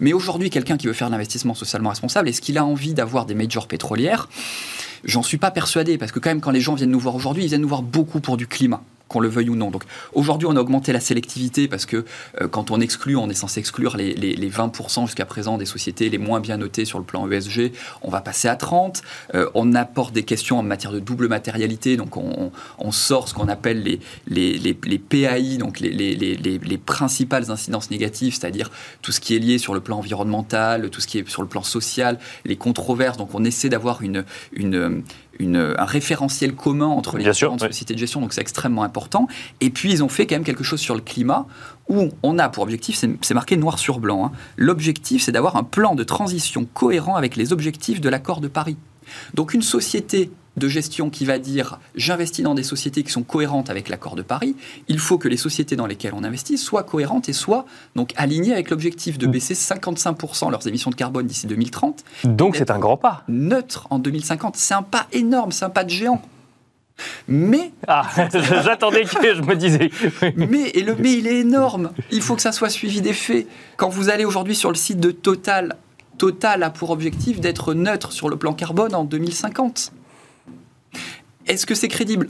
Mais 0.00 0.12
aujourd'hui, 0.12 0.50
quelqu'un 0.50 0.76
qui 0.76 0.86
veut 0.86 0.92
faire 0.92 1.08
l'investissement 1.08 1.54
socialement 1.54 1.90
responsable, 1.90 2.28
est-ce 2.28 2.40
qu'il 2.40 2.58
a 2.58 2.64
envie 2.64 2.94
d'avoir 2.94 3.24
des 3.24 3.34
majors 3.34 3.66
pétrolières? 3.66 4.28
J'en 5.04 5.22
suis 5.22 5.38
pas 5.38 5.50
persuadé, 5.50 5.98
parce 5.98 6.12
que 6.12 6.20
quand 6.20 6.30
même, 6.30 6.40
quand 6.40 6.52
les 6.52 6.60
gens 6.60 6.74
viennent 6.74 6.90
nous 6.90 7.00
voir 7.00 7.16
aujourd'hui, 7.16 7.44
ils 7.44 7.48
viennent 7.48 7.62
nous 7.62 7.68
voir 7.68 7.82
beaucoup 7.82 8.20
pour 8.20 8.36
du 8.36 8.46
climat 8.46 8.82
qu'on 9.12 9.20
le 9.20 9.28
veuille 9.28 9.50
ou 9.50 9.56
non. 9.56 9.70
Donc 9.70 9.84
aujourd'hui, 10.12 10.48
on 10.50 10.56
a 10.56 10.60
augmenté 10.60 10.92
la 10.92 11.00
sélectivité 11.00 11.68
parce 11.68 11.86
que 11.86 12.04
euh, 12.40 12.48
quand 12.48 12.70
on 12.70 12.80
exclut, 12.80 13.16
on 13.16 13.28
est 13.28 13.34
censé 13.34 13.60
exclure 13.60 13.96
les, 13.96 14.14
20% 14.50 15.06
jusqu'à 15.06 15.24
présent 15.24 15.58
des 15.58 15.66
sociétés 15.66 16.08
les 16.08 16.18
moins 16.18 16.40
bien 16.40 16.56
notées 16.56 16.84
sur 16.84 16.98
le 16.98 17.04
plan 17.04 17.30
ESG. 17.30 17.72
On 18.02 18.10
va 18.10 18.20
passer 18.20 18.48
à 18.48 18.56
30. 18.56 19.02
Euh, 19.34 19.48
on 19.54 19.74
apporte 19.74 20.14
des 20.14 20.24
questions 20.24 20.58
en 20.58 20.62
matière 20.62 20.92
de 20.92 21.00
double 21.00 21.28
matérialité. 21.28 21.96
Donc 21.96 22.16
on, 22.16 22.50
sort 22.90 23.28
ce 23.28 23.34
qu'on 23.34 23.48
appelle 23.48 23.82
les, 23.82 24.00
les, 24.26 24.98
PAI, 24.98 25.56
donc 25.56 25.80
les, 25.80 26.78
principales 26.84 27.50
incidences 27.50 27.90
négatives, 27.90 28.34
c'est-à-dire 28.34 28.70
tout 29.00 29.12
ce 29.12 29.20
qui 29.20 29.34
est 29.34 29.38
lié 29.38 29.58
sur 29.58 29.74
le 29.74 29.80
plan 29.80 29.98
environnemental, 29.98 30.90
tout 30.90 31.00
ce 31.00 31.06
qui 31.06 31.18
est 31.18 31.28
sur 31.28 31.42
le 31.42 31.48
plan 31.48 31.62
social, 31.62 32.18
les 32.44 32.56
controverses. 32.56 33.16
Donc 33.16 33.34
on 33.34 33.44
essaie 33.44 33.68
d'avoir 33.68 34.02
une, 34.02 34.24
une, 34.52 35.02
un 35.40 35.84
référentiel 35.84 36.54
commun 36.54 36.86
entre 36.86 37.18
les 37.18 37.24
différentes 37.24 37.60
sociétés 37.60 37.94
de 37.94 37.98
gestion, 37.98 38.20
donc 38.20 38.32
c'est 38.32 38.40
extrêmement 38.40 38.82
important. 38.82 39.26
Et 39.60 39.70
puis 39.70 39.90
ils 39.90 40.04
ont 40.04 40.08
fait 40.08 40.26
quand 40.26 40.36
même 40.36 40.44
quelque 40.44 40.64
chose 40.64 40.80
sur 40.80 40.94
le 40.94 41.00
climat, 41.00 41.46
où 41.88 42.10
on 42.22 42.38
a 42.38 42.48
pour 42.48 42.62
objectif, 42.62 42.96
c'est 43.20 43.34
marqué 43.34 43.56
noir 43.56 43.78
sur 43.78 43.98
blanc, 43.98 44.26
hein. 44.26 44.32
l'objectif 44.56 45.22
c'est 45.22 45.32
d'avoir 45.32 45.56
un 45.56 45.64
plan 45.64 45.94
de 45.94 46.04
transition 46.04 46.66
cohérent 46.72 47.16
avec 47.16 47.36
les 47.36 47.52
objectifs 47.52 48.00
de 48.00 48.08
l'accord 48.08 48.40
de 48.40 48.48
Paris. 48.48 48.76
Donc 49.34 49.54
une 49.54 49.62
société 49.62 50.30
de 50.56 50.68
gestion 50.68 51.10
qui 51.10 51.24
va 51.24 51.38
dire 51.38 51.78
j'investis 51.94 52.44
dans 52.44 52.54
des 52.54 52.62
sociétés 52.62 53.02
qui 53.02 53.10
sont 53.10 53.22
cohérentes 53.22 53.70
avec 53.70 53.88
l'accord 53.88 54.16
de 54.16 54.22
Paris, 54.22 54.56
il 54.88 54.98
faut 54.98 55.18
que 55.18 55.28
les 55.28 55.36
sociétés 55.36 55.76
dans 55.76 55.86
lesquelles 55.86 56.14
on 56.14 56.24
investit 56.24 56.58
soient 56.58 56.82
cohérentes 56.82 57.28
et 57.28 57.32
soient 57.32 57.66
donc 57.96 58.12
alignées 58.16 58.52
avec 58.52 58.70
l'objectif 58.70 59.18
de 59.18 59.26
mm. 59.26 59.30
baisser 59.30 59.54
55% 59.54 60.50
leurs 60.50 60.66
émissions 60.66 60.90
de 60.90 60.96
carbone 60.96 61.26
d'ici 61.26 61.46
2030. 61.46 62.04
Donc 62.24 62.56
c'est 62.56 62.70
un 62.70 62.78
grand 62.78 62.96
pas. 62.96 63.24
Neutre 63.28 63.86
en 63.90 63.98
2050, 63.98 64.56
c'est 64.56 64.74
un 64.74 64.82
pas 64.82 65.06
énorme, 65.12 65.52
c'est 65.52 65.64
un 65.64 65.70
pas 65.70 65.84
de 65.84 65.90
géant. 65.90 66.22
Mais 67.26 67.72
ah, 67.88 68.06
j'attendais 68.64 69.04
que 69.04 69.34
je 69.34 69.42
me 69.42 69.56
disais. 69.56 69.90
mais 70.36 70.68
et 70.70 70.82
le 70.82 70.94
mais 70.96 71.14
il 71.14 71.26
est 71.26 71.40
énorme. 71.40 71.90
Il 72.10 72.20
faut 72.20 72.36
que 72.36 72.42
ça 72.42 72.52
soit 72.52 72.68
suivi 72.68 73.00
des 73.00 73.14
faits. 73.14 73.46
Quand 73.76 73.88
vous 73.88 74.10
allez 74.10 74.24
aujourd'hui 74.24 74.54
sur 74.54 74.68
le 74.68 74.76
site 74.76 75.00
de 75.00 75.10
Total, 75.10 75.76
Total 76.18 76.62
a 76.62 76.70
pour 76.70 76.90
objectif 76.90 77.40
d'être 77.40 77.74
neutre 77.74 78.12
sur 78.12 78.28
le 78.28 78.36
plan 78.36 78.52
carbone 78.52 78.94
en 78.94 79.04
2050. 79.04 79.92
Est-ce 81.46 81.66
que 81.66 81.74
c'est 81.74 81.88
crédible? 81.88 82.28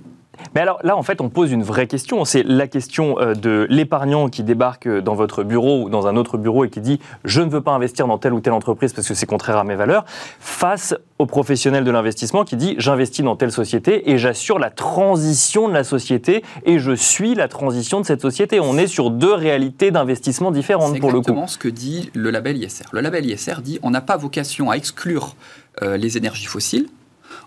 Mais 0.54 0.60
alors 0.60 0.78
là, 0.82 0.96
en 0.96 1.02
fait, 1.02 1.20
on 1.20 1.28
pose 1.28 1.52
une 1.52 1.62
vraie 1.62 1.86
question. 1.86 2.24
C'est 2.24 2.42
la 2.42 2.66
question 2.66 3.18
euh, 3.20 3.34
de 3.34 3.66
l'épargnant 3.70 4.28
qui 4.28 4.42
débarque 4.42 4.88
dans 4.88 5.14
votre 5.14 5.44
bureau 5.44 5.84
ou 5.84 5.88
dans 5.88 6.06
un 6.06 6.16
autre 6.16 6.38
bureau 6.38 6.64
et 6.64 6.70
qui 6.70 6.80
dit 6.80 7.00
je 7.24 7.40
ne 7.42 7.50
veux 7.50 7.60
pas 7.60 7.72
investir 7.72 8.06
dans 8.06 8.18
telle 8.18 8.32
ou 8.32 8.40
telle 8.40 8.52
entreprise 8.52 8.92
parce 8.92 9.06
que 9.06 9.14
c'est 9.14 9.26
contraire 9.26 9.58
à 9.58 9.64
mes 9.64 9.76
valeurs, 9.76 10.04
face 10.40 10.94
au 11.18 11.26
professionnel 11.26 11.84
de 11.84 11.90
l'investissement 11.90 12.44
qui 12.44 12.56
dit 12.56 12.74
j'investis 12.78 13.24
dans 13.24 13.36
telle 13.36 13.52
société 13.52 14.10
et 14.10 14.18
j'assure 14.18 14.58
la 14.58 14.70
transition 14.70 15.68
de 15.68 15.74
la 15.74 15.84
société 15.84 16.42
et 16.64 16.78
je 16.78 16.92
suis 16.92 17.34
la 17.34 17.48
transition 17.48 18.00
de 18.00 18.06
cette 18.06 18.22
société. 18.22 18.60
On 18.60 18.76
est 18.78 18.86
sur 18.86 19.10
deux 19.10 19.34
réalités 19.34 19.90
d'investissement 19.90 20.50
différentes 20.50 20.98
pour 20.98 21.12
le 21.12 21.18
coup. 21.18 21.24
C'est 21.24 21.30
exactement 21.30 21.46
ce 21.46 21.58
que 21.58 21.68
dit 21.68 22.10
le 22.14 22.30
label 22.30 22.56
ISR. 22.56 22.84
Le 22.92 23.00
label 23.00 23.26
ISR 23.26 23.60
dit 23.62 23.78
on 23.82 23.90
n'a 23.90 24.00
pas 24.00 24.16
vocation 24.16 24.70
à 24.70 24.76
exclure 24.76 25.36
euh, 25.82 25.96
les 25.96 26.16
énergies 26.16 26.46
fossiles 26.46 26.88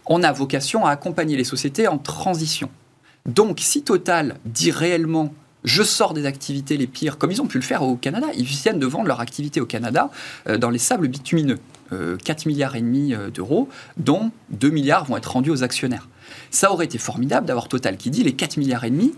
on 0.07 0.23
a 0.23 0.31
vocation 0.31 0.85
à 0.85 0.91
accompagner 0.91 1.37
les 1.37 1.43
sociétés 1.43 1.87
en 1.87 1.97
transition. 1.97 2.69
Donc, 3.25 3.59
si 3.59 3.83
Total 3.83 4.35
dit 4.45 4.71
réellement 4.71 5.33
je 5.65 5.83
sors 5.83 6.13
des 6.13 6.25
activités 6.25 6.77
les 6.77 6.87
pires, 6.87 7.17
comme 7.17 7.31
ils 7.31 7.41
ont 7.41 7.47
pu 7.47 7.57
le 7.57 7.63
faire 7.63 7.81
au 7.81 7.95
Canada. 7.95 8.27
Ils 8.37 8.45
viennent 8.45 8.79
de 8.79 8.85
vendre 8.85 9.07
leur 9.07 9.19
activité 9.19 9.59
au 9.59 9.65
Canada 9.65 10.12
euh, 10.47 10.57
dans 10.57 10.69
les 10.69 10.77
sables 10.77 11.07
bitumineux. 11.07 11.57
4 11.89 11.93
euh, 11.93 12.17
milliards 12.45 12.75
et 12.75 12.81
demi 12.81 13.13
euh, 13.13 13.29
d'euros, 13.29 13.69
dont 13.97 14.31
2 14.51 14.69
milliards 14.69 15.05
vont 15.05 15.17
être 15.17 15.31
rendus 15.31 15.51
aux 15.51 15.63
actionnaires. 15.63 16.07
Ça 16.50 16.71
aurait 16.71 16.85
été 16.85 16.97
formidable 16.97 17.45
d'avoir 17.45 17.67
Total 17.67 17.97
qui 17.97 18.09
dit 18.09 18.24
les 18.24 18.33
4 18.33 18.57
milliards 18.57 18.85
et 18.85 18.89
demi, 18.89 19.13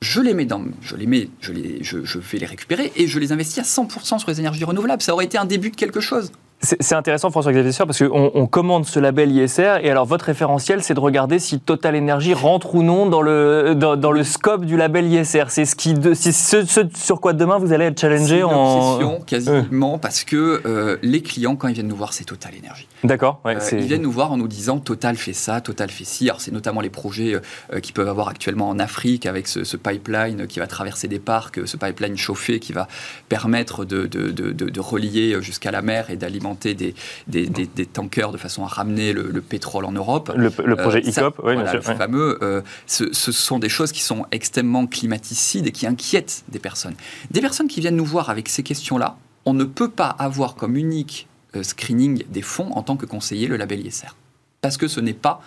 je 0.00 0.20
les 0.20 0.34
mets 0.34 0.46
je 0.82 0.96
les 0.96 1.06
mets, 1.06 1.28
je, 1.40 1.52
les, 1.52 1.82
je, 1.82 2.04
je 2.04 2.18
vais 2.18 2.38
les 2.38 2.46
récupérer 2.46 2.92
et 2.96 3.06
je 3.06 3.18
les 3.18 3.32
investis 3.32 3.58
à 3.58 3.82
100% 3.82 4.18
sur 4.18 4.30
les 4.30 4.40
énergies 4.40 4.64
renouvelables. 4.64 5.02
Ça 5.02 5.14
aurait 5.14 5.24
été 5.24 5.38
un 5.38 5.46
début 5.46 5.70
de 5.70 5.76
quelque 5.76 6.00
chose. 6.00 6.32
C'est 6.62 6.94
intéressant, 6.94 7.30
François-Xavier 7.30 7.70
parce 7.86 7.98
qu'on 7.98 8.30
on 8.34 8.46
commande 8.46 8.86
ce 8.86 8.98
label 8.98 9.30
ISR, 9.30 9.78
et 9.82 9.90
alors 9.90 10.06
votre 10.06 10.24
référentiel, 10.24 10.82
c'est 10.82 10.94
de 10.94 11.00
regarder 11.00 11.38
si 11.38 11.60
Total 11.60 11.94
Energy 11.94 12.32
rentre 12.32 12.74
ou 12.74 12.82
non 12.82 13.06
dans 13.06 13.20
le, 13.20 13.74
dans, 13.74 14.10
le 14.10 14.24
scope 14.24 14.64
du 14.64 14.76
label 14.76 15.06
ISR. 15.06 15.44
C'est 15.48 15.66
ce, 15.66 15.76
qui 15.76 15.94
ce, 16.14 16.88
sur 16.94 17.20
quoi 17.20 17.34
demain 17.34 17.58
vous 17.58 17.72
allez 17.74 17.84
être 17.84 18.00
challengé 18.00 18.42
en. 18.42 18.94
obsession, 18.94 19.20
quasiment, 19.20 19.98
parce 19.98 20.24
que 20.24 20.62
euh, 20.64 20.96
les 21.02 21.20
clients, 21.20 21.56
quand 21.56 21.68
ils 21.68 21.74
viennent 21.74 21.88
nous 21.88 21.96
voir, 21.96 22.14
c'est 22.14 22.24
Total 22.24 22.52
Energy. 22.58 22.88
D'accord. 23.04 23.40
Ouais, 23.44 23.56
euh, 23.56 23.78
ils 23.78 23.86
viennent 23.86 24.02
nous 24.02 24.10
voir 24.10 24.32
en 24.32 24.38
nous 24.38 24.48
disant 24.48 24.78
Total 24.78 25.16
fait 25.16 25.34
ça, 25.34 25.60
Total 25.60 25.90
fait 25.90 26.04
ci. 26.04 26.28
Alors, 26.28 26.40
c'est 26.40 26.52
notamment 26.52 26.80
les 26.80 26.90
projets 26.90 27.34
euh, 27.34 27.80
qu'ils 27.80 27.94
peuvent 27.94 28.08
avoir 28.08 28.28
actuellement 28.28 28.70
en 28.70 28.78
Afrique 28.78 29.26
avec 29.26 29.46
ce, 29.46 29.76
pipeline 29.76 30.46
qui 30.46 30.58
va 30.58 30.66
traverser 30.66 31.06
des 31.06 31.18
parcs, 31.18 31.60
ce 31.66 31.76
pipeline 31.76 32.16
chauffé 32.16 32.60
qui 32.60 32.72
va 32.72 32.88
permettre 33.28 33.84
de, 33.84 34.06
de, 34.06 34.30
de, 34.30 34.52
de 34.52 34.80
relier 34.80 35.36
jusqu'à 35.42 35.70
la 35.70 35.82
mer 35.82 36.08
et 36.08 36.16
d'alimenter 36.16 36.45
des, 36.54 36.94
des, 37.26 37.86
tankers 37.86 38.32
de 38.32 38.38
façon 38.38 38.64
à 38.64 38.68
ramener 38.68 39.12
le, 39.12 39.40
pétrole 39.40 39.84
en 39.84 39.92
Europe. 39.92 40.32
Le, 40.34 40.50
projet 40.50 40.98
euh, 40.98 41.08
ICOP, 41.08 41.40
oui, 41.44 41.56
bien 41.56 41.66
sûr. 41.66 41.80
Le 41.86 41.96
fameux, 41.96 42.38
euh, 42.42 42.62
ce, 42.86 43.12
sont 43.12 43.58
des 43.58 43.68
choses 43.68 43.92
qui 43.92 44.02
sont 44.02 44.26
extrêmement 44.32 44.86
climaticides 44.86 45.66
et 45.66 45.72
qui 45.72 45.86
inquiètent 45.86 46.44
des 46.48 46.58
personnes. 46.58 46.94
Des 47.30 47.40
personnes 47.40 47.68
qui 47.68 47.80
viennent 47.80 47.96
nous 47.96 48.04
voir 48.04 48.30
avec 48.30 48.48
ces 48.48 48.62
questions-là, 48.62 49.16
on 49.44 49.54
ne 49.54 49.64
peut 49.64 49.90
pas 49.90 50.08
avoir 50.08 50.54
comme 50.54 50.76
unique 50.76 51.28
euh, 51.54 51.62
screening 51.62 52.24
des 52.28 52.42
fonds 52.42 52.70
en 52.72 52.82
tant 52.82 52.96
que 52.96 53.06
conseiller 53.06 53.46
le 53.46 53.56
label 53.56 53.84
ISR. 53.86 54.14
Parce 54.60 54.76
que 54.76 54.88
ce 54.88 55.00
n'est 55.00 55.12
pas 55.12 55.40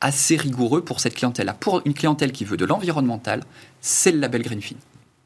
assez 0.00 0.36
rigoureux 0.36 0.82
pour 0.82 1.00
cette 1.00 1.14
clientèle-là. 1.14 1.54
Pour 1.54 1.82
une 1.84 1.94
clientèle 1.94 2.32
qui 2.32 2.44
veut 2.44 2.56
de 2.56 2.64
l'environnemental, 2.64 3.42
c'est 3.80 4.12
le 4.12 4.18
label 4.18 4.42
Greenfin. 4.42 4.76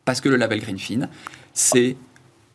Parce 0.04 0.20
que 0.20 0.28
le 0.28 0.36
label 0.36 0.60
Greenfin, 0.60 1.08
c'est 1.52 1.96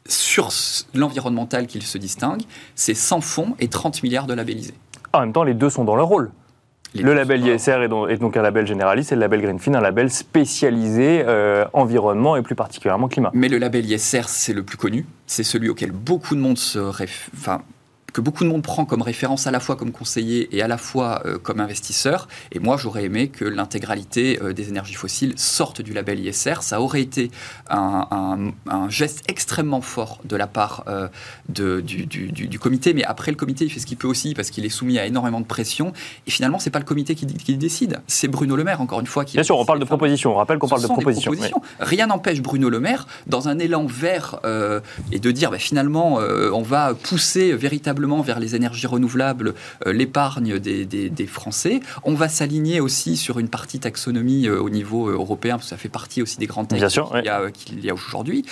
sur 0.08 0.50
l'environnemental 0.94 1.68
qu'il 1.68 1.84
se 1.84 1.98
distingue, 1.98 2.42
c'est 2.76 2.94
100 2.94 3.22
fonds 3.22 3.56
et 3.60 3.68
30 3.68 4.04
milliards 4.04 4.28
de 4.28 4.34
labellisés. 4.34 4.74
En 5.14 5.22
même 5.22 5.34
temps, 5.34 5.44
les 5.44 5.54
deux 5.54 5.70
sont 5.70 5.84
dans 5.84 5.96
leur 5.96 6.08
rôle. 6.08 6.32
le 6.94 7.14
label 7.14 7.46
ISR 7.46 7.84
est, 7.84 8.18
donc 8.18 8.38
un 8.38 8.42
label 8.42 8.66
généraliste 8.68 9.12
et 9.12 9.16
le 9.16 9.22
label 9.22 9.42
Greenfin 9.42 9.74
un 9.74 9.82
label 9.82 10.10
spécialisé 10.10 11.24
euh, 11.26 11.66
environnement 11.74 12.36
et 12.36 12.42
plus 12.42 12.56
particulièrement 12.56 13.08
climat. 13.08 13.32
Mais 13.34 13.50
le 13.50 13.58
label 13.58 13.86
ISR, 13.86 14.24
c'est 14.28 14.54
le 14.54 14.64
plus 14.64 14.78
connu. 14.78 15.06
C'est 15.26 15.44
celui 15.44 15.70
auquel 15.70 15.92
beaucoup 15.92 16.36
de 16.36 16.42
monde 16.42 16.58
se 16.58 16.80
réfère. 16.80 17.30
Enfin, 17.36 17.62
que 18.18 18.22
beaucoup 18.22 18.44
de 18.44 18.50
monde 18.50 18.64
prend 18.64 18.84
comme 18.84 19.04
référence 19.04 19.46
à 19.46 19.52
la 19.52 19.60
fois 19.60 19.76
comme 19.76 19.92
conseiller 19.92 20.50
et 20.58 20.64
à 20.64 20.68
la 20.68 20.80
fois 20.80 21.22
euh, 21.28 21.38
comme 21.38 21.60
investisseur. 21.60 22.28
Et 22.52 22.58
moi, 22.58 22.76
j'aurais 22.76 23.04
aimé 23.04 23.28
que 23.28 23.46
l'intégralité 23.46 24.40
euh, 24.42 24.54
des 24.54 24.70
énergies 24.70 24.96
fossiles 24.96 25.36
sorte 25.38 25.82
du 25.82 25.94
label 25.94 26.20
ISR. 26.20 26.64
Ça 26.64 26.82
aurait 26.82 27.02
été 27.02 27.30
un, 27.70 28.54
geste 28.90 29.24
extrêmement 29.28 29.82
fort 29.82 30.20
de 30.26 30.36
la 30.36 30.48
part 30.48 30.84
euh, 30.88 31.10
de, 31.50 31.80
du, 31.80 32.58
comité. 32.58 32.96
Mais 32.96 33.04
après, 33.04 33.30
le 33.30 33.38
comité, 33.38 33.66
il 33.66 33.70
fait 33.70 33.80
ce 33.80 33.86
qu'il 33.86 33.98
peut 33.98 34.08
aussi 34.08 34.34
parce 34.34 34.50
qu'il 34.50 34.66
est 34.66 34.70
soumis 34.70 34.98
à 34.98 35.06
énormément 35.06 35.40
de 35.40 35.46
pression. 35.46 35.94
Et 36.26 36.32
finalement, 36.32 36.58
c'est 36.58 36.72
pas 36.72 36.80
le 36.80 36.86
comité 36.86 37.14
qui, 37.14 37.56
décide. 37.56 38.00
C'est 38.08 38.28
Bruno 38.28 38.56
Le 38.56 38.64
Maire, 38.64 38.82
encore 38.82 39.00
une 39.00 39.06
fois. 39.06 39.26
Qui 39.26 39.34
Bien 39.34 39.44
sûr, 39.44 39.60
on 39.60 39.66
parle 39.66 39.80
de 39.80 39.86
propositions. 39.86 40.32
On 40.32 40.38
rappelle 40.38 40.58
qu'on 40.58 40.68
parle 40.68 40.82
de 40.82 40.88
propositions. 40.88 41.34
Rien 41.80 42.08
n'empêche 42.08 42.42
Bruno 42.42 42.72
Le 42.72 42.80
Maire, 42.80 43.06
dans 43.28 43.48
un 43.48 43.60
élan 43.60 43.86
vert, 43.86 44.40
et 45.12 45.20
de 45.20 45.30
dire 45.30 45.52
bah, 45.52 45.60
finalement, 45.60 46.16
on 46.16 46.64
va 46.64 46.96
pousser 46.96 47.54
véritablement 47.54 48.07
vers 48.08 48.40
les 48.40 48.56
énergies 48.56 48.88
renouvelables 48.88 49.54
euh, 49.86 49.94
l'épargne 49.94 50.60
des, 50.60 51.28
Français. 51.28 51.82
On 52.04 52.14
va 52.14 52.30
s'aligner 52.30 52.80
aussi 52.80 53.18
sur 53.18 53.38
une 53.38 53.50
partie 53.50 53.80
taxonomie 53.80 54.48
euh, 54.48 54.62
au 54.62 54.70
niveau 54.70 55.10
euh, 55.10 55.14
européen, 55.14 55.56
parce 55.56 55.66
que 55.66 55.70
ça 55.70 55.78
fait 55.78 55.90
partie 55.90 56.22
aussi 56.22 56.38
des 56.38 56.46
grandes 56.46 56.70
textes 56.70 57.02
qu'il 57.54 57.84
y 57.84 57.90
a, 57.90 57.94
aujourd'hui, 57.94 58.46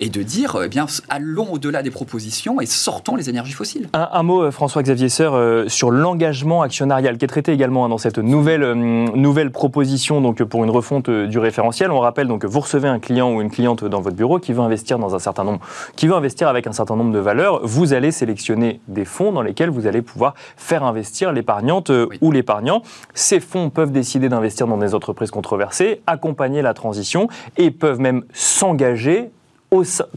et 0.00 0.08
de 0.08 0.22
dire, 0.22 0.58
eh 0.64 0.68
bien, 0.68 0.86
allons 1.08 1.52
au-delà 1.52 1.82
des 1.82 1.90
propositions 1.90 2.60
et 2.60 2.66
sortons 2.66 3.14
les 3.14 3.30
énergies 3.30 3.52
fossiles. 3.52 3.88
Un, 3.92 4.22
mot, 4.22 4.50
François-Xavier 4.50 5.08
Seur, 5.08 5.70
sur 5.70 5.90
l'engagement 5.90 6.62
actionnarial 6.62 7.18
qui 7.18 7.24
est 7.24 7.28
traité 7.28 7.52
également 7.52 7.84
hein, 7.84 7.88
dans 7.88 7.98
cette 7.98 8.18
nouvelle, 8.18 8.72
nouvelle 8.72 9.52
proposition 9.52 10.20
donc, 10.20 10.42
pour 10.42 10.64
une 10.64 10.70
refonte 10.70 11.08
du 11.08 11.38
référentiel. 11.38 11.90
On 11.92 12.00
rappelle 12.00 12.26
donc 12.26 12.42
que 12.42 12.46
vous 12.46 12.60
recevez 12.60 12.88
un 12.88 12.98
client 12.98 13.32
ou 13.32 13.40
une 13.40 13.50
cliente 13.50 13.84
dans 13.84 14.00
votre 14.00 14.16
bureau 14.16 14.38
qui 14.38 14.52
veut 14.52 14.62
investir 14.62 14.98
dans 14.98 15.14
un 15.14 15.20
certain 15.20 15.44
nombre, 15.44 15.60
qui 15.94 16.08
veut 16.08 16.14
investir 16.14 16.48
avec 16.48 16.66
un 16.66 16.72
certain 16.72 16.96
nombre 16.96 17.12
de 17.12 17.18
valeurs. 17.18 17.60
Vous 17.62 17.92
allez 17.92 18.10
sélectionner 18.10 18.55
des 18.88 19.04
fonds 19.04 19.32
dans 19.32 19.42
lesquels 19.42 19.70
vous 19.70 19.86
allez 19.86 20.02
pouvoir 20.02 20.34
faire 20.56 20.84
investir 20.84 21.32
l'épargnante 21.32 21.90
euh, 21.90 22.08
ou 22.20 22.32
l'épargnant. 22.32 22.82
Ces 23.14 23.40
fonds 23.40 23.70
peuvent 23.70 23.92
décider 23.92 24.28
d'investir 24.28 24.66
dans 24.66 24.78
des 24.78 24.94
entreprises 24.94 25.30
controversées, 25.30 26.02
accompagner 26.06 26.62
la 26.62 26.74
transition 26.74 27.28
et 27.56 27.70
peuvent 27.70 28.00
même 28.00 28.24
s'engager 28.32 29.30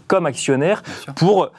comme 0.07 0.25
actionnaires 0.25 0.83
pour 1.15 1.51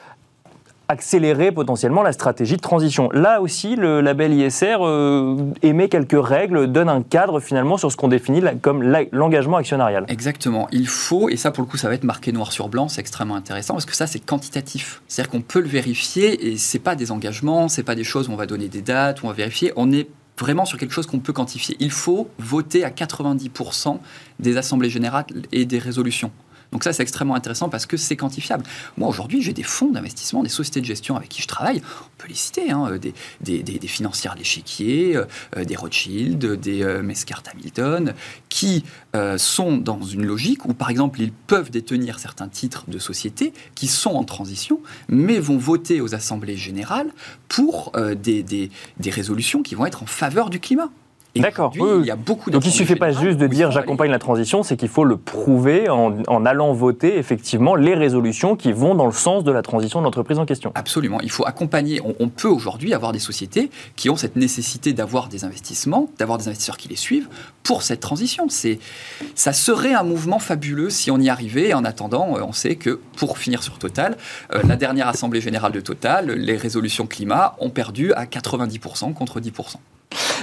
accélérer 0.91 1.53
potentiellement 1.53 2.03
la 2.03 2.11
stratégie 2.11 2.57
de 2.57 2.61
transition. 2.61 3.09
Là 3.11 3.41
aussi, 3.41 3.77
le 3.77 4.01
label 4.01 4.33
ISR 4.33 4.77
euh, 4.81 5.37
émet 5.61 5.87
quelques 5.87 6.21
règles, 6.21 6.67
donne 6.67 6.89
un 6.89 7.01
cadre 7.01 7.39
finalement 7.39 7.77
sur 7.77 7.91
ce 7.91 7.97
qu'on 7.97 8.09
définit 8.09 8.41
comme 8.61 8.83
l'engagement 9.11 9.57
actionnarial. 9.57 10.05
Exactement. 10.09 10.67
Il 10.71 10.87
faut, 10.87 11.29
et 11.29 11.37
ça 11.37 11.51
pour 11.51 11.63
le 11.63 11.69
coup 11.69 11.77
ça 11.77 11.87
va 11.87 11.95
être 11.95 12.03
marqué 12.03 12.33
noir 12.33 12.51
sur 12.51 12.67
blanc, 12.67 12.89
c'est 12.89 12.99
extrêmement 12.99 13.35
intéressant 13.35 13.73
parce 13.73 13.85
que 13.85 13.95
ça 13.95 14.05
c'est 14.05 14.19
quantitatif. 14.19 15.01
C'est-à-dire 15.07 15.31
qu'on 15.31 15.41
peut 15.41 15.61
le 15.61 15.69
vérifier 15.69 16.51
et 16.51 16.57
c'est 16.57 16.79
pas 16.79 16.95
des 16.95 17.11
engagements, 17.11 17.69
c'est 17.69 17.83
pas 17.83 17.95
des 17.95 18.03
choses 18.03 18.27
où 18.27 18.33
on 18.33 18.35
va 18.35 18.45
donner 18.45 18.67
des 18.67 18.81
dates, 18.81 19.23
où 19.23 19.27
on 19.27 19.29
va 19.29 19.35
vérifier, 19.35 19.71
on 19.77 19.91
est 19.93 20.09
vraiment 20.37 20.65
sur 20.65 20.77
quelque 20.77 20.93
chose 20.93 21.07
qu'on 21.07 21.19
peut 21.19 21.33
quantifier. 21.33 21.77
Il 21.79 21.91
faut 21.91 22.29
voter 22.37 22.83
à 22.83 22.89
90% 22.89 23.97
des 24.39 24.57
assemblées 24.57 24.89
générales 24.89 25.25
et 25.53 25.65
des 25.65 25.79
résolutions. 25.79 26.31
Donc 26.71 26.85
ça, 26.85 26.93
c'est 26.93 27.03
extrêmement 27.03 27.35
intéressant 27.35 27.67
parce 27.67 27.85
que 27.85 27.97
c'est 27.97 28.15
quantifiable. 28.15 28.63
Moi, 28.97 29.09
aujourd'hui, 29.09 29.41
j'ai 29.41 29.51
des 29.51 29.63
fonds 29.63 29.91
d'investissement, 29.91 30.41
des 30.41 30.49
sociétés 30.49 30.79
de 30.79 30.85
gestion 30.85 31.17
avec 31.17 31.27
qui 31.29 31.41
je 31.41 31.47
travaille. 31.47 31.81
On 31.85 32.17
peut 32.17 32.29
les 32.29 32.35
citer, 32.35 32.71
hein, 32.71 32.97
des, 33.41 33.63
des, 33.63 33.87
financières 33.87 34.35
de 34.35 34.39
l'échiquier, 34.39 35.17
euh, 35.17 35.65
des 35.65 35.75
Rothschild, 35.75 36.59
des 36.59 36.83
euh, 36.83 37.01
Mescart 37.03 37.43
Hamilton, 37.51 38.13
qui 38.47 38.85
euh, 39.15 39.37
sont 39.37 39.77
dans 39.77 40.01
une 40.01 40.25
logique 40.25 40.65
où, 40.65 40.73
par 40.73 40.89
exemple, 40.89 41.19
ils 41.19 41.33
peuvent 41.33 41.71
détenir 41.71 42.19
certains 42.19 42.47
titres 42.47 42.85
de 42.87 42.99
sociétés 42.99 43.51
qui 43.75 43.87
sont 43.87 44.11
en 44.11 44.23
transition, 44.23 44.79
mais 45.09 45.39
vont 45.39 45.57
voter 45.57 45.99
aux 45.99 46.15
assemblées 46.15 46.57
générales 46.57 47.11
pour 47.49 47.91
des 48.15 48.69
résolutions 49.05 49.61
qui 49.61 49.75
vont 49.75 49.85
être 49.85 50.03
en 50.03 50.05
faveur 50.05 50.49
du 50.49 50.59
climat. 50.59 50.89
D'accord. 51.35 51.71
Il 51.75 52.05
y 52.05 52.11
a 52.11 52.15
beaucoup 52.17 52.51
Donc 52.51 52.65
il 52.65 52.69
ne 52.69 52.73
suffit 52.73 52.95
pas 52.95 53.11
juste 53.11 53.37
de 53.37 53.47
dire 53.47 53.71
j'accompagne 53.71 54.11
la 54.11 54.19
transition, 54.19 54.63
c'est 54.63 54.75
qu'il 54.75 54.89
faut 54.89 55.05
le 55.05 55.15
prouver 55.15 55.89
en, 55.89 56.45
allant 56.45 56.73
voter 56.73 57.17
effectivement 57.17 57.75
les 57.75 57.95
résolutions 57.95 58.55
qui 58.55 58.73
vont 58.73 58.95
dans 58.95 59.05
le 59.05 59.13
sens 59.13 59.43
de 59.43 59.51
la 59.51 59.61
transition 59.61 59.99
de 59.99 60.05
l'entreprise 60.05 60.39
en 60.39 60.45
question. 60.45 60.71
Absolument. 60.75 61.21
Il 61.21 61.31
faut 61.31 61.45
accompagner. 61.45 62.01
On, 62.19 62.27
peut 62.27 62.47
aujourd'hui 62.47 62.93
avoir 62.93 63.11
des 63.11 63.19
sociétés 63.19 63.69
qui 63.95 64.09
ont 64.09 64.15
cette 64.15 64.35
nécessité 64.35 64.93
d'avoir 64.93 65.27
des 65.27 65.43
investissements, 65.43 66.09
d'avoir 66.17 66.37
des 66.37 66.47
investisseurs 66.47 66.77
qui 66.77 66.87
les 66.87 66.95
suivent 66.95 67.27
pour 67.63 67.83
cette 67.83 67.99
transition. 67.99 68.47
C'est, 68.49 68.79
ça 69.35 69.53
serait 69.53 69.93
un 69.93 70.03
mouvement 70.03 70.39
fabuleux 70.39 70.89
si 70.89 71.11
on 71.11 71.19
y 71.19 71.29
arrivait. 71.29 71.69
Et 71.69 71.73
en 71.73 71.83
attendant, 71.83 72.37
euh, 72.37 72.41
on 72.43 72.53
sait 72.53 72.75
que 72.75 72.99
pour 73.15 73.37
finir 73.37 73.63
sur 73.63 73.77
Total, 73.79 74.17
euh, 74.53 74.61
la 74.67 74.75
dernière 74.75 75.07
assemblée 75.07 75.41
générale 75.41 75.71
de 75.71 75.81
Total, 75.81 76.31
les 76.31 76.57
résolutions 76.57 77.05
climat 77.05 77.55
ont 77.59 77.69
perdu 77.69 78.13
à 78.13 78.25
90% 78.25 79.13
contre 79.13 79.39
10%. 79.39 79.77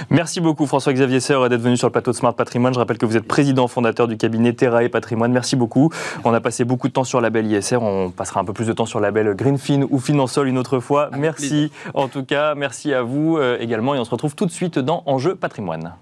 Merci 0.09 0.41
beaucoup 0.41 0.65
François-Xavier 0.65 1.19
Seur 1.19 1.49
d'être 1.49 1.61
venu 1.61 1.77
sur 1.77 1.87
le 1.87 1.91
plateau 1.91 2.11
de 2.11 2.15
Smart 2.15 2.33
Patrimoine. 2.33 2.73
Je 2.73 2.79
rappelle 2.79 2.97
que 2.97 3.05
vous 3.05 3.17
êtes 3.17 3.27
président 3.27 3.67
fondateur 3.67 4.07
du 4.07 4.17
cabinet 4.17 4.53
Terra 4.53 4.83
et 4.83 4.89
Patrimoine. 4.89 5.31
Merci 5.31 5.55
beaucoup. 5.55 5.91
On 6.23 6.33
a 6.33 6.41
passé 6.41 6.63
beaucoup 6.63 6.87
de 6.87 6.93
temps 6.93 7.03
sur 7.03 7.21
la 7.21 7.29
belle 7.29 7.45
ISR. 7.47 7.77
On 7.81 8.09
passera 8.09 8.39
un 8.39 8.45
peu 8.45 8.53
plus 8.53 8.67
de 8.67 8.73
temps 8.73 8.85
sur 8.85 8.99
la 8.99 9.11
belle 9.11 9.35
Greenfin 9.35 9.83
ou 9.89 9.99
Finansol 9.99 10.47
une 10.47 10.57
autre 10.57 10.79
fois. 10.79 11.09
merci 11.17 11.71
en 11.93 12.07
tout 12.07 12.23
cas. 12.23 12.55
Merci 12.55 12.93
à 12.93 13.03
vous 13.03 13.37
euh, 13.37 13.57
également. 13.59 13.95
Et 13.95 13.99
on 13.99 14.05
se 14.05 14.11
retrouve 14.11 14.35
tout 14.35 14.45
de 14.45 14.51
suite 14.51 14.79
dans 14.79 15.03
Enjeu 15.05 15.35
Patrimoine. 15.35 15.93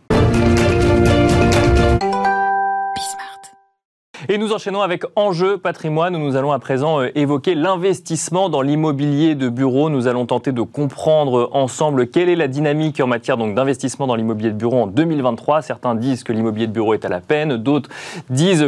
Et 4.30 4.38
nous 4.38 4.52
enchaînons 4.52 4.82
avec 4.82 5.06
Enjeu 5.16 5.58
patrimoine 5.58 6.14
où 6.14 6.20
nous 6.20 6.36
allons 6.36 6.52
à 6.52 6.60
présent 6.60 7.00
euh, 7.00 7.08
évoquer 7.16 7.56
l'investissement 7.56 8.50
dans 8.50 8.62
l'immobilier 8.62 9.36
de 9.36 9.48
bureau. 9.48 9.90
Nous 9.90 10.08
allons 10.08 10.26
tenter 10.26 10.52
de 10.52 10.62
comprendre 10.62 11.50
ensemble 11.54 12.10
quelle 12.10 12.28
est 12.28 12.36
la 12.36 12.50
dynamique 12.50 13.00
en 13.00 13.08
matière 13.08 13.38
d'investissement 13.38 14.06
dans 14.06 14.16
l'immobilier 14.16 14.50
de 14.50 14.58
bureau 14.58 14.82
en 14.82 14.88
2023. 14.88 15.62
Certains 15.62 15.96
disent 15.96 16.26
que 16.26 16.34
l'immobilier 16.34 16.68
de 16.68 16.74
bureau 16.74 16.94
est 16.94 17.06
à 17.06 17.10
la 17.10 17.22
peine, 17.22 17.56
d'autres 17.56 17.90
disent 18.30 18.66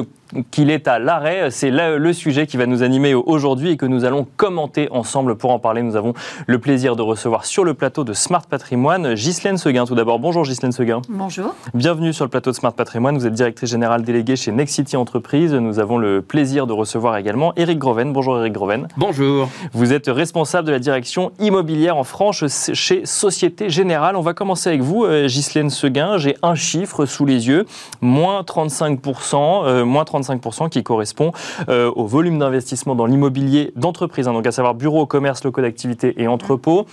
qu'il 0.51 0.69
est 0.69 0.87
à 0.87 0.99
l'arrêt. 0.99 1.51
C'est 1.51 1.71
le 1.71 2.13
sujet 2.13 2.47
qui 2.47 2.57
va 2.57 2.65
nous 2.65 2.83
animer 2.83 3.13
aujourd'hui 3.13 3.71
et 3.71 3.77
que 3.77 3.85
nous 3.85 4.05
allons 4.05 4.27
commenter 4.37 4.87
ensemble. 4.91 5.35
Pour 5.35 5.51
en 5.51 5.59
parler, 5.59 5.81
nous 5.81 5.95
avons 5.95 6.13
le 6.47 6.59
plaisir 6.59 6.95
de 6.95 7.01
recevoir 7.01 7.45
sur 7.45 7.63
le 7.63 7.73
plateau 7.73 8.03
de 8.03 8.13
Smart 8.13 8.45
Patrimoine 8.45 9.13
Ghislaine 9.13 9.57
Seguin. 9.57 9.85
Tout 9.85 9.95
d'abord, 9.95 10.19
bonjour 10.19 10.43
Ghislaine 10.43 10.71
Seguin. 10.71 11.01
Bonjour. 11.09 11.55
Bienvenue 11.73 12.13
sur 12.13 12.25
le 12.25 12.29
plateau 12.29 12.51
de 12.51 12.55
Smart 12.55 12.73
Patrimoine. 12.73 13.17
Vous 13.17 13.25
êtes 13.25 13.33
directrice 13.33 13.69
générale 13.69 14.03
déléguée 14.03 14.35
chez 14.35 14.51
Next 14.51 14.75
City 14.75 14.97
Entreprises. 14.97 15.53
Nous 15.53 15.79
avons 15.79 15.97
le 15.97 16.21
plaisir 16.21 16.67
de 16.67 16.73
recevoir 16.73 17.17
également 17.17 17.53
Eric 17.55 17.79
Groven. 17.79 18.13
Bonjour 18.13 18.37
Eric 18.37 18.53
Groven. 18.53 18.87
Bonjour. 18.97 19.49
Vous 19.73 19.93
êtes 19.93 20.07
responsable 20.07 20.67
de 20.67 20.71
la 20.73 20.79
direction 20.79 21.31
immobilière 21.39 21.97
en 21.97 22.03
France 22.03 22.43
chez 22.73 23.05
Société 23.05 23.69
Générale. 23.69 24.15
On 24.15 24.21
va 24.21 24.33
commencer 24.33 24.69
avec 24.69 24.81
vous, 24.81 25.05
euh, 25.05 25.27
Ghislaine 25.27 25.69
Seguin. 25.69 26.17
J'ai 26.17 26.37
un 26.43 26.55
chiffre 26.55 27.05
sous 27.05 27.25
les 27.25 27.47
yeux, 27.47 27.65
moins 28.01 28.41
35%, 28.43 29.63
euh, 29.65 29.85
moins 29.85 30.05
35 30.05 30.18
35% 30.19 30.69
qui 30.69 30.83
correspond 30.83 31.31
euh, 31.69 31.91
au 31.95 32.05
volume 32.05 32.39
d'investissement 32.39 32.95
dans 32.95 33.05
l'immobilier 33.05 33.71
d'entreprise, 33.75 34.27
hein, 34.27 34.33
donc 34.33 34.47
à 34.47 34.51
savoir 34.51 34.73
bureaux, 34.75 35.05
commerce, 35.05 35.43
locaux 35.43 35.61
d'activité 35.61 36.21
et 36.21 36.27
entrepôts. 36.27 36.85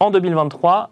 En 0.00 0.10
2023, 0.10 0.90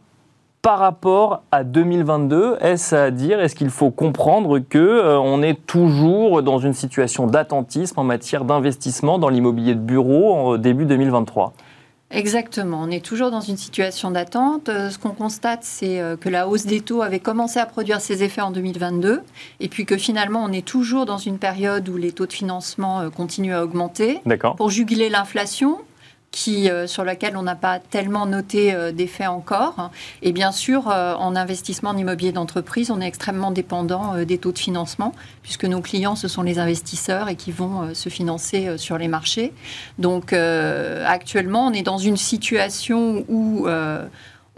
par 0.62 0.80
rapport 0.80 1.42
à 1.52 1.62
2022, 1.62 2.56
est-ce 2.61 3.11
dire, 3.11 3.38
est-ce 3.38 3.54
qu'il 3.54 3.71
faut 3.71 3.90
comprendre 3.90 4.59
que 4.59 4.78
euh, 4.78 5.18
on 5.18 5.40
est 5.42 5.64
toujours 5.66 6.42
dans 6.42 6.59
une 6.59 6.75
situation 6.75 7.28
d'attentisme 7.28 8.00
en 8.00 8.04
matière 8.04 8.45
d'investissement 8.45 9.18
dans 9.18 9.28
l'immobilier 9.28 9.75
de 9.75 9.80
bureau 9.80 10.35
en 10.35 10.56
début 10.56 10.85
2023 10.85 11.52
Exactement, 12.16 12.80
on 12.80 12.90
est 12.90 13.04
toujours 13.04 13.30
dans 13.30 13.42
une 13.42 13.58
situation 13.58 14.11
d'attente. 14.11 14.70
Euh, 14.70 14.88
ce 14.88 14.99
qu'on 14.99 15.11
constate, 15.11 15.64
c'est 15.64 16.00
euh, 16.00 16.16
que 16.16 16.30
la 16.30 16.49
hausse 16.49 16.64
des 16.64 16.80
taux 16.80 17.02
avait 17.02 17.20
commencé 17.20 17.58
à 17.58 17.66
produire 17.66 18.00
ses 18.00 18.23
effets 18.23 18.40
en 18.40 18.50
2022, 18.50 19.20
et 19.61 19.68
puis 19.68 19.85
que 19.85 19.99
finalement, 19.99 20.42
on 20.42 20.50
est 20.50 20.66
toujours 20.66 21.04
dans 21.04 21.18
une 21.18 21.37
période 21.37 21.87
où 21.90 21.99
les 21.99 22.12
taux 22.12 22.25
de 22.25 22.32
financement 22.32 23.00
euh, 23.00 23.11
continuent 23.11 23.52
à 23.52 23.62
augmenter. 23.62 24.23
Pour 24.56 24.70
juguler 24.70 25.11
l'inflation, 25.11 25.78
qui, 26.37 26.69
euh, 26.69 26.87
sur 26.87 27.02
laquelle 27.02 27.35
on 27.38 27.43
n'a 27.43 27.55
pas 27.55 27.78
tellement 27.78 28.26
noté 28.26 28.75
euh, 28.75 28.93
d'effet 28.93 29.26
encore. 29.26 29.90
Et 30.21 30.33
bien 30.33 30.52
sûr, 30.52 30.90
euh, 30.90 31.14
en 31.14 31.35
investissement 31.35 31.90
en 31.90 31.97
immobilier 31.97 32.31
d'entreprise, 32.31 32.90
on 32.90 33.00
est 33.00 33.07
extrêmement 33.07 33.50
dépendant 33.50 34.23
des 34.23 34.37
taux 34.37 34.52
de 34.52 34.59
financement, 34.59 35.14
puisque 35.43 35.64
nos 35.64 35.81
clients, 35.81 36.14
ce 36.14 36.28
sont 36.28 36.43
les 36.43 36.59
investisseurs 36.59 37.31
et 37.31 37.37
qui 37.37 37.52
vont 37.52 37.95
se 37.95 38.11
financer 38.11 38.76
sur 38.76 38.99
les 38.99 39.09
marchés. 39.09 39.55
Donc 39.99 40.35
actuellement, 40.35 41.69
on 41.69 41.73
est 41.73 41.83
dans 41.83 41.97
une 41.97 42.19
situation 42.19 43.25
où 43.28 43.66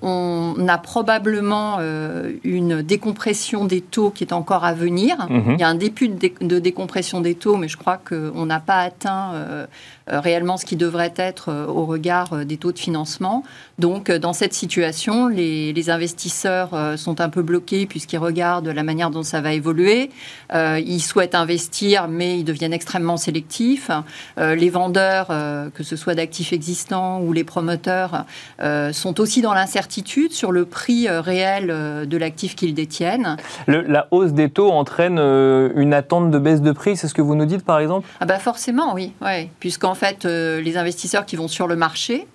on 0.01 0.69
a 0.69 0.79
probablement 0.79 1.79
euh, 1.81 2.33
une 2.45 2.83
décompression 2.83 3.65
des 3.65 3.81
taux 3.81 4.11
qui 4.11 4.23
est 4.23 4.33
encore 4.33 4.65
à 4.65 4.73
venir. 4.73 5.17
Mhm. 5.29 5.55
Il 5.55 5.61
y 5.61 5.65
a 5.65 5.69
un 5.69 5.75
début 5.75 6.09
de, 6.09 6.59
décompression 6.59 7.21
des 7.21 7.35
taux, 7.35 7.57
mais 7.57 7.69
je 7.69 7.77
crois 7.77 7.99
qu'on 7.99 8.47
n'a 8.47 8.61
pas 8.61 8.79
atteint 8.79 9.33
euh, 9.33 9.39
euh, 9.49 9.67
réellement 10.09 10.57
ce 10.57 10.65
qui 10.65 10.77
devrait 10.77 11.15
être 11.17 11.67
au 11.69 11.85
regard 11.85 12.45
des 12.45 12.57
taux 12.57 12.73
de 12.73 12.79
financement. 12.79 13.45
Donc, 13.79 14.11
dans 14.11 14.33
cette 14.33 14.55
situation, 14.55 15.29
les, 15.29 15.91
investisseurs 15.91 16.99
sont 16.99 17.21
un 17.21 17.29
peu 17.29 17.43
bloqués 17.43 17.87
puisqu'ils 17.87 18.19
regardent 18.19 18.69
la 18.69 18.83
manière 18.83 19.11
dont 19.11 19.23
ça 19.23 19.41
va 19.41 19.53
évoluer. 19.53 20.11
ils 20.53 21.01
souhaitent 21.01 21.35
investir, 21.35 22.09
mais 22.09 22.41
ils 22.41 22.45
deviennent 22.45 22.73
extrêmement 22.73 23.17
sélectifs. 23.17 23.91
les 24.37 24.71
vendeurs, 24.71 25.29
que 25.73 25.83
ce 25.83 25.97
soit 25.97 26.15
d'actifs 26.15 26.53
existants 26.53 27.21
ou 27.21 27.33
les 27.33 27.45
promoteurs, 27.45 28.25
sont 28.93 29.21
aussi 29.21 29.41
dans 29.41 29.55
l'incertitude 29.55 30.33
sur 30.33 30.53
le 30.53 30.65
prix 30.65 31.09
euh, 31.09 31.21
réel 31.21 31.69
euh, 31.71 32.07
de 32.07 32.17
l'actif 32.17 32.55
qu'ils 32.55 32.75
détiennent. 32.75 33.37
la 33.67 34.09
hausse 34.11 34.33
des 34.33 34.49
taux 34.49 34.71
entraîne 34.71 35.19
euh, 35.19 35.71
une 35.77 35.93
attente 35.93 36.31
de 36.31 36.39
baisse 36.39 36.63
de 36.63 36.73
prix, 36.73 36.97
c'est 36.97 37.09
ce 37.09 37.15
que 37.15 37.23
vous 37.23 37.35
nous 37.35 37.47
dites 37.47 37.65
par 37.65 37.79
exemple? 37.81 38.09
Ah 38.21 38.27
bah 38.27 38.39
Forcément, 38.39 38.95
oui. 38.95 39.13
Ouais. 39.21 39.51
Puisqu'en 39.61 39.95
fait, 39.99 40.25
les 40.25 40.77
investisseurs 40.77 41.27
qui 41.27 41.37
vont 41.37 41.49
sur 41.49 41.67
le 41.67 41.77
marché, 41.77 42.27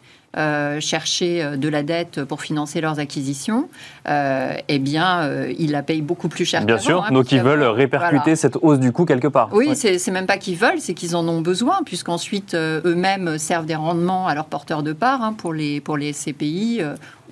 chercher 0.80 1.58
de 1.58 1.70
la 1.70 1.84
dette 1.84 2.24
pour 2.24 2.42
financer 2.42 2.82
leurs 2.82 3.00
acquisitions, 3.00 3.70
eh 4.08 4.80
bien, 4.80 5.30
ils 5.60 5.72
la 5.72 5.84
payent 5.84 6.02
beaucoup 6.02 6.28
plus 6.28 6.46
cher. 6.46 6.66
Bien 6.66 6.80
sûr, 6.80 7.04
hein, 7.04 7.12
donc 7.12 7.32
ils 7.32 7.42
veulent 7.42 7.64
répercuter 7.64 8.36
cette 8.36 8.58
hausse 8.62 8.80
du 8.80 8.92
coût 8.92 9.06
quelque 9.06 9.28
part. 9.28 9.50
Oui, 9.54 9.76
c'est 9.76 10.12
même 10.12 10.26
pas 10.26 10.38
qu'ils 10.38 10.58
veulent, 10.58 10.80
c'est 10.80 10.96
qu'ils 10.96 11.16
en 11.16 11.28
ont 11.28 11.42
besoin, 11.42 11.82
puisqu'ensuite 11.86 12.56
eux-mêmes 12.56 13.38
servent 13.38 13.68
des 13.68 13.76
rendements 13.76 14.28
à 14.28 14.34
leurs 14.34 14.48
porteurs 14.48 14.82
de 14.82 14.94
parts 14.94 15.22
hein, 15.22 15.34
pour, 15.34 15.54
les, 15.54 15.80
pour 15.82 15.98
les 15.98 16.14
CPI 16.14 16.82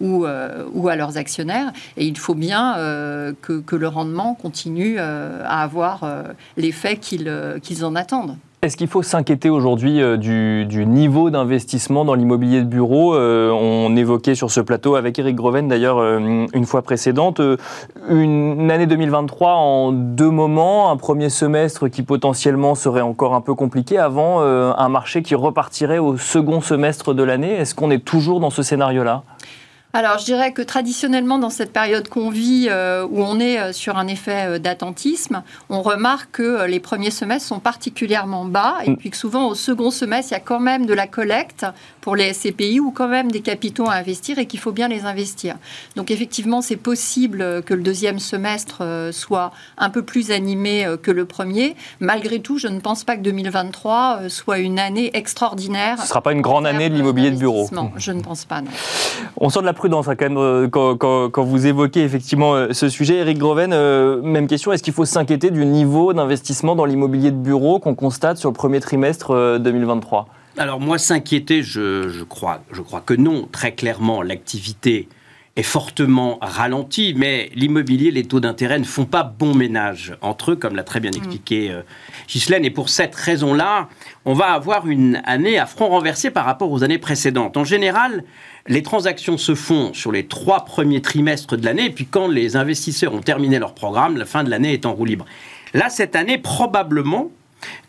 ou, 0.01 0.25
euh, 0.25 0.65
ou 0.73 0.89
à 0.89 0.95
leurs 0.95 1.17
actionnaires. 1.17 1.71
Et 1.95 2.05
il 2.05 2.17
faut 2.17 2.35
bien 2.35 2.77
euh, 2.77 3.33
que, 3.41 3.59
que, 3.61 3.75
le 3.75 3.87
rendement 3.87 4.33
continue 4.33 4.95
euh, 4.97 5.43
à 5.45 5.63
avoir 5.63 6.03
l'effet 6.57 6.97
qu'ils 6.97 7.31
qu'ils 7.61 7.85
en 7.85 7.95
attendent. 7.95 8.37
Est-ce 8.63 8.77
qu'il 8.77 8.89
faut 8.89 9.01
s'inquiéter 9.01 9.49
aujourd'hui 9.49 10.01
du, 10.19 10.67
du, 10.67 10.85
niveau 10.85 11.31
d'investissement 11.31 12.05
dans 12.05 12.13
l'immobilier 12.13 12.59
de 12.59 12.67
bureau 12.67 13.15
On 13.15 13.95
évoquait 13.95 14.35
sur 14.35 14.51
ce 14.51 14.59
plateau 14.59 14.93
avec 14.93 15.17
Eric 15.17 15.35
Groven 15.35 15.67
d'ailleurs 15.67 15.99
une 15.99 16.65
fois 16.67 16.83
précédente 16.83 17.41
une 18.07 18.69
année 18.69 18.85
2023 18.85 19.53
en 19.53 19.91
deux 19.91 20.29
moments, 20.29 20.91
un 20.91 20.97
premier 20.97 21.29
semestre 21.29 21.87
qui 21.87 22.03
potentiellement 22.03 22.75
serait 22.75 23.01
encore 23.01 23.33
un 23.33 23.41
peu 23.41 23.55
compliqué 23.55 23.97
avant 23.97 24.41
un 24.41 24.89
marché 24.89 25.23
qui 25.23 25.33
repartirait 25.33 25.97
au 25.97 26.17
second 26.17 26.61
semestre 26.61 27.15
de 27.15 27.23
l'année. 27.23 27.53
Est-ce 27.53 27.73
qu'on 27.73 27.89
est 27.89 28.05
toujours 28.05 28.39
dans 28.39 28.51
ce 28.51 28.61
scénario-là? 28.61 29.23
Alors, 29.93 30.19
je 30.19 30.25
dirais 30.25 30.53
que 30.53 30.61
traditionnellement, 30.61 31.37
dans 31.37 31.49
cette 31.49 31.73
période 31.73 32.07
qu'on 32.07 32.29
vit, 32.29 32.67
euh, 32.69 33.05
où 33.09 33.21
on 33.21 33.41
est 33.41 33.59
euh, 33.59 33.73
sur 33.73 33.97
un 33.97 34.07
effet 34.07 34.45
euh, 34.47 34.59
d'attentisme, 34.59 35.43
on 35.69 35.81
remarque 35.81 36.31
que 36.31 36.65
les 36.65 36.79
premiers 36.79 37.11
semestres 37.11 37.49
sont 37.49 37.59
particulièrement 37.59 38.45
bas, 38.45 38.75
et 38.85 38.91
mm. 38.91 38.97
puis 38.97 39.09
que 39.09 39.17
souvent, 39.17 39.49
au 39.49 39.55
second 39.55 39.91
semestre, 39.91 40.31
il 40.31 40.35
y 40.35 40.37
a 40.37 40.41
quand 40.41 40.61
même 40.61 40.85
de 40.85 40.93
la 40.93 41.07
collecte 41.07 41.65
pour 41.99 42.15
les 42.15 42.31
SCPI 42.31 42.79
ou 42.79 42.91
quand 42.91 43.09
même 43.09 43.31
des 43.31 43.41
capitaux 43.41 43.89
à 43.89 43.95
investir 43.95 44.39
et 44.39 44.45
qu'il 44.45 44.61
faut 44.61 44.71
bien 44.71 44.87
les 44.87 45.03
investir. 45.03 45.57
Donc, 45.97 46.09
effectivement, 46.09 46.61
c'est 46.61 46.77
possible 46.77 47.61
que 47.63 47.73
le 47.73 47.83
deuxième 47.83 48.19
semestre 48.19 49.09
soit 49.11 49.51
un 49.77 49.89
peu 49.89 50.01
plus 50.01 50.31
animé 50.31 50.87
que 51.03 51.11
le 51.11 51.25
premier. 51.25 51.75
Malgré 51.99 52.39
tout, 52.39 52.57
je 52.57 52.67
ne 52.67 52.79
pense 52.79 53.03
pas 53.03 53.17
que 53.17 53.21
2023 53.21 54.29
soit 54.29 54.59
une 54.59 54.79
année 54.79 55.11
extraordinaire. 55.13 55.97
Ce 55.97 56.03
ne 56.03 56.07
sera 56.07 56.21
pas 56.21 56.31
une 56.31 56.41
grande 56.41 56.65
année 56.65 56.89
de 56.89 56.95
l'immobilier 56.95 57.29
de 57.29 57.37
bureau. 57.37 57.69
Je 57.97 58.11
ne 58.11 58.21
pense 58.21 58.45
pas, 58.45 58.61
non. 58.61 58.71
On 59.37 59.49
sort 59.49 59.61
de 59.61 59.67
la 59.67 59.73
prudence 59.81 60.07
hein, 60.07 60.15
euh, 60.21 60.67
quand, 60.67 61.43
vous 61.43 61.65
évoquez 61.65 62.03
effectivement 62.03 62.53
euh, 62.53 62.67
ce 62.71 62.87
sujet. 62.87 63.15
Eric 63.15 63.39
Groven, 63.39 63.73
euh, 63.73 64.21
même 64.21 64.45
question, 64.45 64.71
est-ce 64.71 64.83
qu'il 64.83 64.93
faut 64.93 65.05
s'inquiéter 65.05 65.49
du 65.49 65.65
niveau 65.65 66.13
d'investissement 66.13 66.75
dans 66.75 66.85
l'immobilier 66.85 67.31
de 67.31 67.37
bureau 67.37 67.79
qu'on 67.79 67.95
constate 67.95 68.37
sur 68.37 68.49
le 68.49 68.53
premier 68.53 68.79
trimestre 68.79 69.57
2023 69.57 70.27
Alors 70.59 70.79
moi, 70.79 70.99
s'inquiéter, 70.99 71.63
je, 71.63 72.23
crois, 72.25 72.59
je 72.71 72.83
crois 72.83 73.01
que 73.03 73.15
non. 73.15 73.47
Très 73.51 73.71
clairement, 73.71 74.21
l'activité 74.21 75.09
est 75.57 75.63
fortement 75.63 76.37
ralentie, 76.41 77.13
mais 77.15 77.49
l'immobilier, 77.55 78.11
les 78.11 78.23
taux 78.23 78.39
d'intérêt 78.39 78.79
ne 78.79 78.85
font 78.85 79.05
pas 79.05 79.23
bon 79.23 79.53
ménage 79.53 80.15
entre 80.21 80.51
eux, 80.51 80.55
comme 80.55 80.75
l'a 80.75 80.83
très 80.83 81.01
bien 81.01 81.11
mm. 81.11 81.17
expliqué 81.17 81.75
Ghislaine. 82.27 82.63
Et 82.63 82.69
pour 82.69 82.87
cette 82.89 83.13
raison-là, 83.13 83.89
on 84.23 84.33
va 84.33 84.53
avoir 84.53 84.87
une 84.87 85.21
année 85.25 85.59
à 85.59 85.65
front 85.65 85.89
renversé 85.89 86.31
par 86.31 86.45
rapport 86.45 86.71
aux 86.71 86.83
années 86.83 86.97
précédentes. 86.99 87.57
En 87.57 87.65
général, 87.65 88.23
les 88.67 88.83
transactions 88.83 89.37
se 89.37 89.55
font 89.55 89.93
sur 89.93 90.11
les 90.11 90.25
trois 90.27 90.65
premiers 90.65 91.01
trimestres 91.01 91.57
de 91.57 91.65
l'année, 91.65 91.85
et 91.85 91.89
puis 91.89 92.05
quand 92.05 92.27
les 92.27 92.55
investisseurs 92.55 93.13
ont 93.13 93.21
terminé 93.21 93.59
leur 93.59 93.73
programme, 93.73 94.17
la 94.17 94.25
fin 94.25 94.43
de 94.43 94.49
l'année 94.49 94.73
est 94.73 94.85
en 94.85 94.93
roue 94.93 95.05
libre. 95.05 95.25
Là, 95.73 95.89
cette 95.89 96.15
année, 96.15 96.37
probablement, 96.37 97.31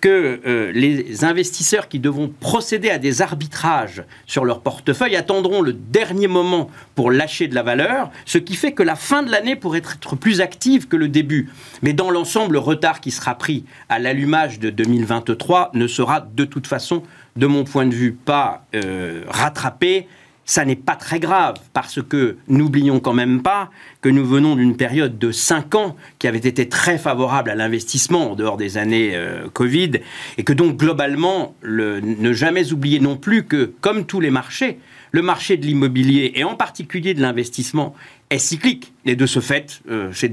que 0.01 0.41
euh, 0.47 0.73
les 0.73 1.25
investisseurs 1.25 1.89
qui 1.89 1.99
devront 1.99 2.33
procéder 2.41 2.91
à 2.91 2.99
des 2.99 3.23
arbitrages 3.23 4.05
sur 4.27 4.45
leur 4.45 4.61
portefeuille 4.61 5.17
attendront 5.17 5.63
le 5.63 5.73
dernier 5.73 6.27
moment 6.27 6.71
pour 6.95 7.11
lâcher 7.11 7.49
de 7.49 7.55
la 7.55 7.63
valeur, 7.63 8.11
ce 8.25 8.39
qui 8.39 8.55
fait 8.55 8.73
que 8.73 8.83
la 8.83 8.97
fin 8.97 9.23
de 9.23 9.31
l'année 9.31 9.57
pourrait 9.57 9.79
être 9.79 10.17
plus 10.17 10.41
active 10.41 10.89
que 10.89 10.97
le 10.97 11.09
début. 11.09 11.51
Mais 11.83 11.93
dans 11.93 12.11
l'ensemble, 12.11 12.55
le 12.55 12.59
retard 12.59 13.01
qui 13.01 13.11
sera 13.11 13.35
pris 13.35 13.65
à 13.89 13.99
l'allumage 13.99 14.59
de 14.59 14.71
2023 14.71 15.71
ne 15.75 15.87
sera 15.87 16.21
de 16.21 16.45
toute 16.45 16.67
façon, 16.67 17.03
de 17.37 17.47
mon 17.47 17.65
point 17.65 17.87
de 17.87 17.95
vue, 17.95 18.13
pas 18.13 18.67
euh, 18.75 19.25
rattrapé 19.29 20.07
ça 20.45 20.65
n'est 20.65 20.77
pas 20.77 20.97
très 20.97 21.21
grave 21.21 21.57
parce 21.73 22.03
que 22.03 22.37
n'oublions 22.49 23.01
quand 23.01 23.13
même 23.13 23.43
pas 23.43 23.71
que 24.01 24.09
nous 24.09 24.25
venons 24.25 24.57
d'une 24.57 24.77
période 24.77 25.19
de 25.19 25.31
5 25.31 25.75
ans 25.75 25.97
qui 26.19 26.27
avait 26.27 26.39
été 26.39 26.69
très 26.69 26.99
favorable 26.99 27.51
à 27.51 27.55
l'investissement 27.55 28.33
en 28.33 28.35
dehors 28.35 28.57
des 28.57 28.77
années 28.77 29.13
euh, 29.15 29.49
Covid 29.53 29.93
et 30.39 30.45
que 30.45 30.53
donc 30.53 30.77
globalement 30.77 31.55
ne 31.63 32.33
jamais 32.33 32.73
oublier 32.73 33.01
non 33.01 33.17
plus 33.17 33.45
que 33.45 33.73
comme 33.81 34.05
tous 34.05 34.21
les 34.21 34.31
marchés, 34.31 34.79
le 35.13 35.23
marché 35.23 35.57
de 35.57 35.67
l'immobilier 35.67 36.33
et 36.35 36.45
en 36.45 36.55
particulier 36.55 37.15
de 37.15 37.21
l'investissement 37.21 37.95
est 38.31 38.39
cyclique. 38.39 38.93
Et 39.05 39.15
de 39.15 39.27
ce 39.27 39.41
fait 39.41 39.83
euh, 39.91 40.11
c'est 40.13 40.33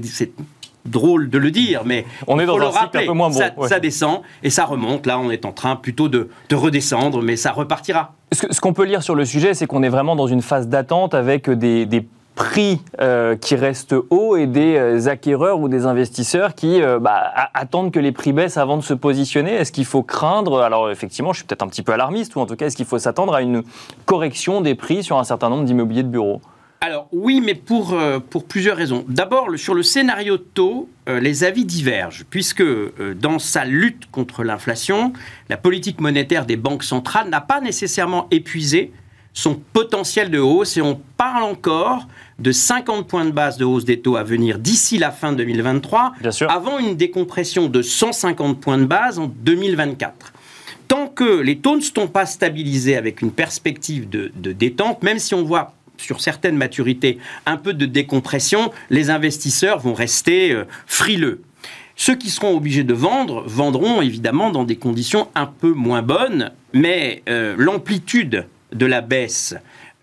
drôle 0.86 1.30
de 1.30 1.38
le 1.38 1.50
dire, 1.50 1.82
mais 1.84 2.06
on 2.26 2.38
est 2.38 2.46
dans 2.46 2.60
un 2.60 2.72
cycle 2.72 2.98
un 2.98 3.06
peu 3.06 3.12
moins 3.12 3.30
bon. 3.30 3.66
Ça, 3.66 3.80
descend 3.80 4.22
et 4.42 4.50
ça 4.50 4.64
remonte. 4.64 5.06
Là, 5.06 5.18
on 5.18 5.30
est 5.30 5.44
en 5.44 5.52
train 5.52 5.76
plutôt 5.76 6.08
de 6.08 6.28
redescendre, 6.52 7.22
mais 7.22 7.36
ça 7.36 7.52
repartira. 7.52 8.14
Ce 8.32 8.60
qu'on 8.60 8.72
peut 8.72 8.84
lire 8.84 9.02
sur 9.02 9.14
le 9.14 9.24
sujet, 9.24 9.54
c'est 9.54 9.66
qu'on 9.66 9.82
est 9.82 9.88
vraiment 9.88 10.14
dans 10.14 10.28
une 10.28 10.42
phase 10.42 10.68
d'attente 10.68 11.14
avec 11.14 11.50
des, 11.50 12.06
prix 12.36 12.80
euh, 13.00 13.36
qui 13.36 13.54
restent 13.54 13.94
hauts 14.08 14.36
et 14.36 14.46
des 14.46 14.76
euh, 14.76 15.08
acquéreurs 15.08 15.60
ou 15.60 15.68
des 15.68 15.84
investisseurs 15.84 16.54
qui 16.54 16.80
euh, 16.80 16.98
bah, 16.98 17.32
attendent 17.52 17.92
que 17.92 17.98
les 17.98 18.12
prix 18.12 18.32
baissent 18.32 18.56
avant 18.56 18.78
de 18.78 18.82
se 18.82 18.94
positionner. 18.94 19.52
Est-ce 19.52 19.72
qu'il 19.72 19.84
faut 19.84 20.02
craindre, 20.02 20.60
alors 20.60 20.90
effectivement 20.90 21.32
je 21.32 21.38
suis 21.38 21.46
peut-être 21.46 21.62
un 21.62 21.68
petit 21.68 21.82
peu 21.82 21.92
alarmiste, 21.92 22.36
ou 22.36 22.40
en 22.40 22.46
tout 22.46 22.56
cas 22.56 22.66
est-ce 22.66 22.76
qu'il 22.76 22.86
faut 22.86 22.98
s'attendre 22.98 23.34
à 23.34 23.42
une 23.42 23.62
correction 24.06 24.62
des 24.62 24.74
prix 24.74 25.02
sur 25.02 25.18
un 25.18 25.24
certain 25.24 25.50
nombre 25.50 25.64
d'immobiliers 25.64 26.04
de 26.04 26.08
bureaux? 26.08 26.40
Alors 26.82 27.08
oui, 27.12 27.42
mais 27.44 27.54
pour, 27.54 27.92
euh, 27.92 28.20
pour 28.20 28.46
plusieurs 28.46 28.78
raisons. 28.78 29.04
D'abord, 29.06 29.48
sur 29.56 29.74
le 29.74 29.82
scénario 29.82 30.38
de 30.38 30.42
taux, 30.54 30.88
euh, 31.10 31.20
les 31.20 31.44
avis 31.44 31.66
divergent, 31.66 32.24
puisque 32.30 32.62
euh, 32.62 33.14
dans 33.20 33.38
sa 33.38 33.66
lutte 33.66 34.10
contre 34.10 34.44
l'inflation, 34.44 35.12
la 35.50 35.58
politique 35.58 36.00
monétaire 36.00 36.46
des 36.46 36.56
banques 36.56 36.82
centrales 36.82 37.28
n'a 37.28 37.42
pas 37.42 37.60
nécessairement 37.60 38.28
épuisé 38.30 38.92
son 39.34 39.60
potentiel 39.74 40.30
de 40.30 40.38
hausse, 40.38 40.78
et 40.78 40.80
on 40.80 40.98
parle 41.18 41.42
encore 41.42 42.08
de 42.38 42.50
50 42.50 43.06
points 43.06 43.26
de 43.26 43.30
base 43.30 43.58
de 43.58 43.66
hausse 43.66 43.84
des 43.84 44.00
taux 44.00 44.16
à 44.16 44.22
venir 44.22 44.58
d'ici 44.58 44.96
la 44.96 45.10
fin 45.10 45.34
2023, 45.34 46.14
avant 46.48 46.78
une 46.78 46.96
décompression 46.96 47.68
de 47.68 47.82
150 47.82 48.58
points 48.58 48.78
de 48.78 48.86
base 48.86 49.18
en 49.18 49.26
2024 49.26 50.32
tant 50.88 51.06
que 51.06 51.40
les 51.40 51.58
taux 51.58 51.76
ne 51.76 51.80
sont 51.80 52.08
pas 52.08 52.26
stabilisés 52.26 52.96
avec 52.96 53.22
une 53.22 53.30
perspective 53.30 54.08
de, 54.08 54.32
de 54.34 54.50
détente, 54.50 55.04
même 55.04 55.20
si 55.20 55.36
on 55.36 55.44
voit 55.44 55.74
sur 56.00 56.20
certaines 56.20 56.56
maturités, 56.56 57.18
un 57.46 57.56
peu 57.56 57.74
de 57.74 57.86
décompression, 57.86 58.72
les 58.90 59.10
investisseurs 59.10 59.78
vont 59.78 59.94
rester 59.94 60.52
euh, 60.52 60.64
frileux. 60.86 61.42
Ceux 61.96 62.16
qui 62.16 62.30
seront 62.30 62.56
obligés 62.56 62.84
de 62.84 62.94
vendre 62.94 63.44
vendront 63.46 64.00
évidemment 64.00 64.50
dans 64.50 64.64
des 64.64 64.76
conditions 64.76 65.28
un 65.34 65.46
peu 65.46 65.72
moins 65.72 66.02
bonnes, 66.02 66.50
mais 66.72 67.22
euh, 67.28 67.54
l'amplitude 67.58 68.46
de 68.72 68.86
la 68.86 69.02
baisse 69.02 69.54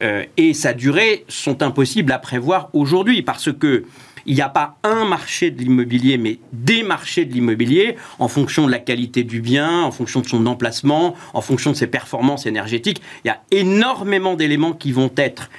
euh, 0.04 0.24
et 0.38 0.54
sa 0.54 0.74
durée 0.74 1.26
sont 1.28 1.64
impossibles 1.64 2.12
à 2.12 2.20
prévoir 2.20 2.70
aujourd'hui 2.74 3.24
parce 3.24 3.52
que 3.52 3.86
il 4.28 4.36
n'y 4.36 4.42
a 4.42 4.50
pas 4.50 4.76
un 4.84 5.06
marché 5.06 5.52
de 5.52 5.62
l'immobilier, 5.62 6.18
mais 6.18 6.40
des 6.52 6.84
marchés 6.84 7.24
de 7.24 7.34
l'immobilier 7.34 7.96
en 8.20 8.28
fonction 8.28 8.68
de 8.68 8.72
la 8.72 8.80
qualité 8.80 9.24
du 9.24 9.40
bien, 9.40 9.82
en 9.84 9.92
fonction 9.92 10.20
de 10.20 10.28
son 10.28 10.46
emplacement, 10.46 11.16
en 11.34 11.42
fonction 11.42 11.72
de 11.72 11.78
ses 11.78 11.88
performances 11.88 12.46
énergétiques. 12.46 13.02
Il 13.24 13.30
y 13.30 13.32
a 13.32 13.42
énormément 13.52 14.36
d'éléments 14.36 14.74
qui 14.74 14.92
vont 14.92 15.12
être 15.16 15.50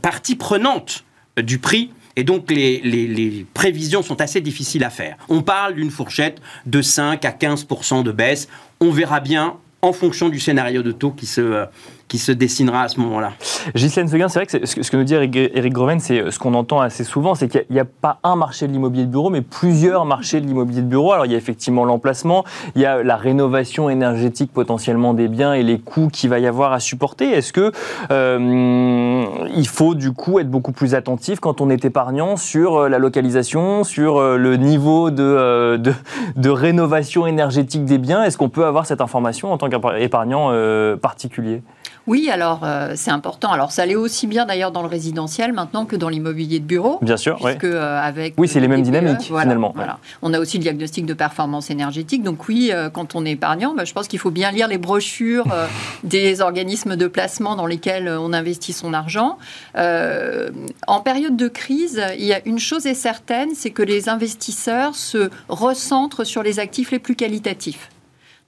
partie 0.00 0.36
prenante 0.36 1.04
du 1.36 1.58
prix 1.58 1.90
et 2.16 2.24
donc 2.24 2.50
les, 2.50 3.46
prévisions 3.52 4.02
sont 4.02 4.20
assez 4.20 4.40
difficiles 4.40 4.84
à 4.84 4.90
faire. 4.90 5.16
On 5.28 5.42
parle 5.42 5.74
d'une 5.74 5.90
fourchette 5.90 6.40
de 6.64 6.80
5 6.82 7.24
à 7.24 7.32
15 7.32 7.66
de 8.04 8.12
baisse. 8.12 8.48
On 8.80 8.90
verra 8.90 9.20
bien 9.20 9.56
en 9.82 9.92
fonction 9.92 10.30
du 10.30 10.40
scénario 10.40 10.82
de 10.82 10.92
taux 10.92 11.10
qui 11.10 11.26
se, 11.26 11.40
euh, 11.40 11.66
qui 12.08 12.18
se 12.18 12.32
dessinera 12.32 12.82
à 12.82 12.88
ce 12.88 13.00
moment-là. 13.00 13.32
Ghislaine 13.74 14.08
Seguin, 14.08 14.28
c'est 14.28 14.38
vrai 14.38 14.46
que 14.46 14.66
ce 14.66 14.90
que 14.90 14.96
nous 14.96 15.04
dit 15.04 15.14
Eric 15.14 15.72
Groven, 15.72 15.98
c'est 15.98 16.30
ce 16.30 16.38
qu'on 16.38 16.54
entend 16.54 16.80
assez 16.80 17.04
souvent, 17.04 17.34
c'est 17.34 17.48
qu'il 17.48 17.64
n'y 17.70 17.80
a, 17.80 17.84
pas 17.84 18.18
un 18.22 18.36
marché 18.36 18.66
de 18.66 18.72
l'immobilier 18.72 19.04
de 19.04 19.10
bureau, 19.10 19.30
mais 19.30 19.42
plusieurs 19.42 20.04
marchés 20.04 20.40
de 20.40 20.46
l'immobilier 20.46 20.82
de 20.82 20.86
bureau. 20.86 21.12
Alors 21.12 21.26
il 21.26 21.32
y 21.32 21.34
a 21.34 21.38
effectivement 21.38 21.84
l'emplacement, 21.84 22.44
il 22.74 22.82
y 22.82 22.86
a 22.86 23.02
la 23.02 23.16
rénovation 23.16 23.90
énergétique 23.90 24.52
potentiellement 24.52 25.14
des 25.14 25.28
biens 25.28 25.54
et 25.54 25.62
les 25.62 25.78
coûts 25.78 26.08
qu'il 26.12 26.30
va 26.30 26.38
y 26.38 26.46
avoir 26.46 26.72
à 26.72 26.80
supporter. 26.80 27.30
Est-ce 27.30 27.52
que 27.52 27.72
euh, 28.10 29.24
il 29.54 29.66
faut 29.66 29.94
du 29.94 30.12
coup 30.12 30.38
être 30.38 30.50
beaucoup 30.50 30.72
plus 30.72 30.94
attentif 30.94 31.40
quand 31.40 31.60
on 31.60 31.70
est 31.70 31.84
épargnant 31.84 32.36
sur 32.36 32.76
euh, 32.76 32.88
la 32.88 32.98
localisation, 32.98 33.84
sur 33.84 34.18
euh, 34.18 34.36
le 34.36 34.56
niveau 34.56 35.10
de 35.10 36.48
rénovation 36.48 37.26
énergétique 37.26 37.84
des 37.84 37.98
biens? 37.98 38.22
Est-ce 38.22 38.38
qu'on 38.38 38.48
peut 38.48 38.64
avoir 38.64 38.86
cette 38.86 39.00
information 39.00 39.52
en 39.52 39.58
tant 39.58 39.68
qu'épargnant 39.68 40.52
particulier? 41.00 41.62
Oui, 42.06 42.30
alors 42.30 42.60
euh, 42.62 42.92
c'est 42.94 43.10
important. 43.10 43.50
Alors 43.50 43.72
ça 43.72 43.84
l'est 43.84 43.96
aussi 43.96 44.26
bien 44.26 44.46
d'ailleurs 44.46 44.70
dans 44.70 44.82
le 44.82 44.88
résidentiel 44.88 45.52
maintenant 45.52 45.86
que 45.86 45.96
dans 45.96 46.08
l'immobilier 46.08 46.60
de 46.60 46.64
bureau. 46.64 46.98
Bien 47.02 47.16
sûr, 47.16 47.36
puisque, 47.36 47.64
euh, 47.64 48.00
avec 48.00 48.34
oui, 48.38 48.46
c'est 48.46 48.60
les 48.60 48.68
mêmes 48.68 48.82
dynamiques 48.82 49.22
finalement. 49.22 49.72
Voilà. 49.74 49.98
On 50.22 50.32
a 50.32 50.38
aussi 50.38 50.58
le 50.58 50.62
diagnostic 50.62 51.04
de 51.04 51.14
performance 51.14 51.70
énergétique. 51.70 52.22
Donc 52.22 52.48
oui, 52.48 52.70
euh, 52.72 52.90
quand 52.90 53.16
on 53.16 53.26
est 53.26 53.32
épargnant, 53.32 53.74
bah, 53.74 53.84
je 53.84 53.92
pense 53.92 54.06
qu'il 54.06 54.20
faut 54.20 54.30
bien 54.30 54.52
lire 54.52 54.68
les 54.68 54.78
brochures 54.78 55.46
des 56.04 56.40
organismes 56.40 56.96
de 56.96 57.08
placement 57.08 57.56
dans 57.56 57.66
lesquels 57.66 58.08
on 58.08 58.32
investit 58.32 58.72
son 58.72 58.94
argent. 58.94 59.38
en 59.74 61.00
période 61.00 61.36
de 61.36 61.48
crise, 61.48 62.00
il 62.18 62.24
y 62.24 62.32
a 62.32 62.40
une 62.46 62.58
chose 62.58 62.86
est 62.86 62.94
certaine, 62.94 63.50
c'est 63.54 63.70
que 63.70 63.82
les 63.82 64.08
investisseurs 64.08 64.94
se 64.94 65.30
recentrent 65.48 66.24
sur 66.24 66.42
les 66.42 66.60
actifs 66.60 66.92
les 66.92 66.98
plus 66.98 67.16
qualitatifs. 67.16 67.90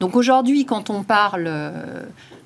Donc 0.01 0.15
aujourd'hui, 0.15 0.65
quand 0.65 0.91
on 0.91 1.03
parle 1.03 1.51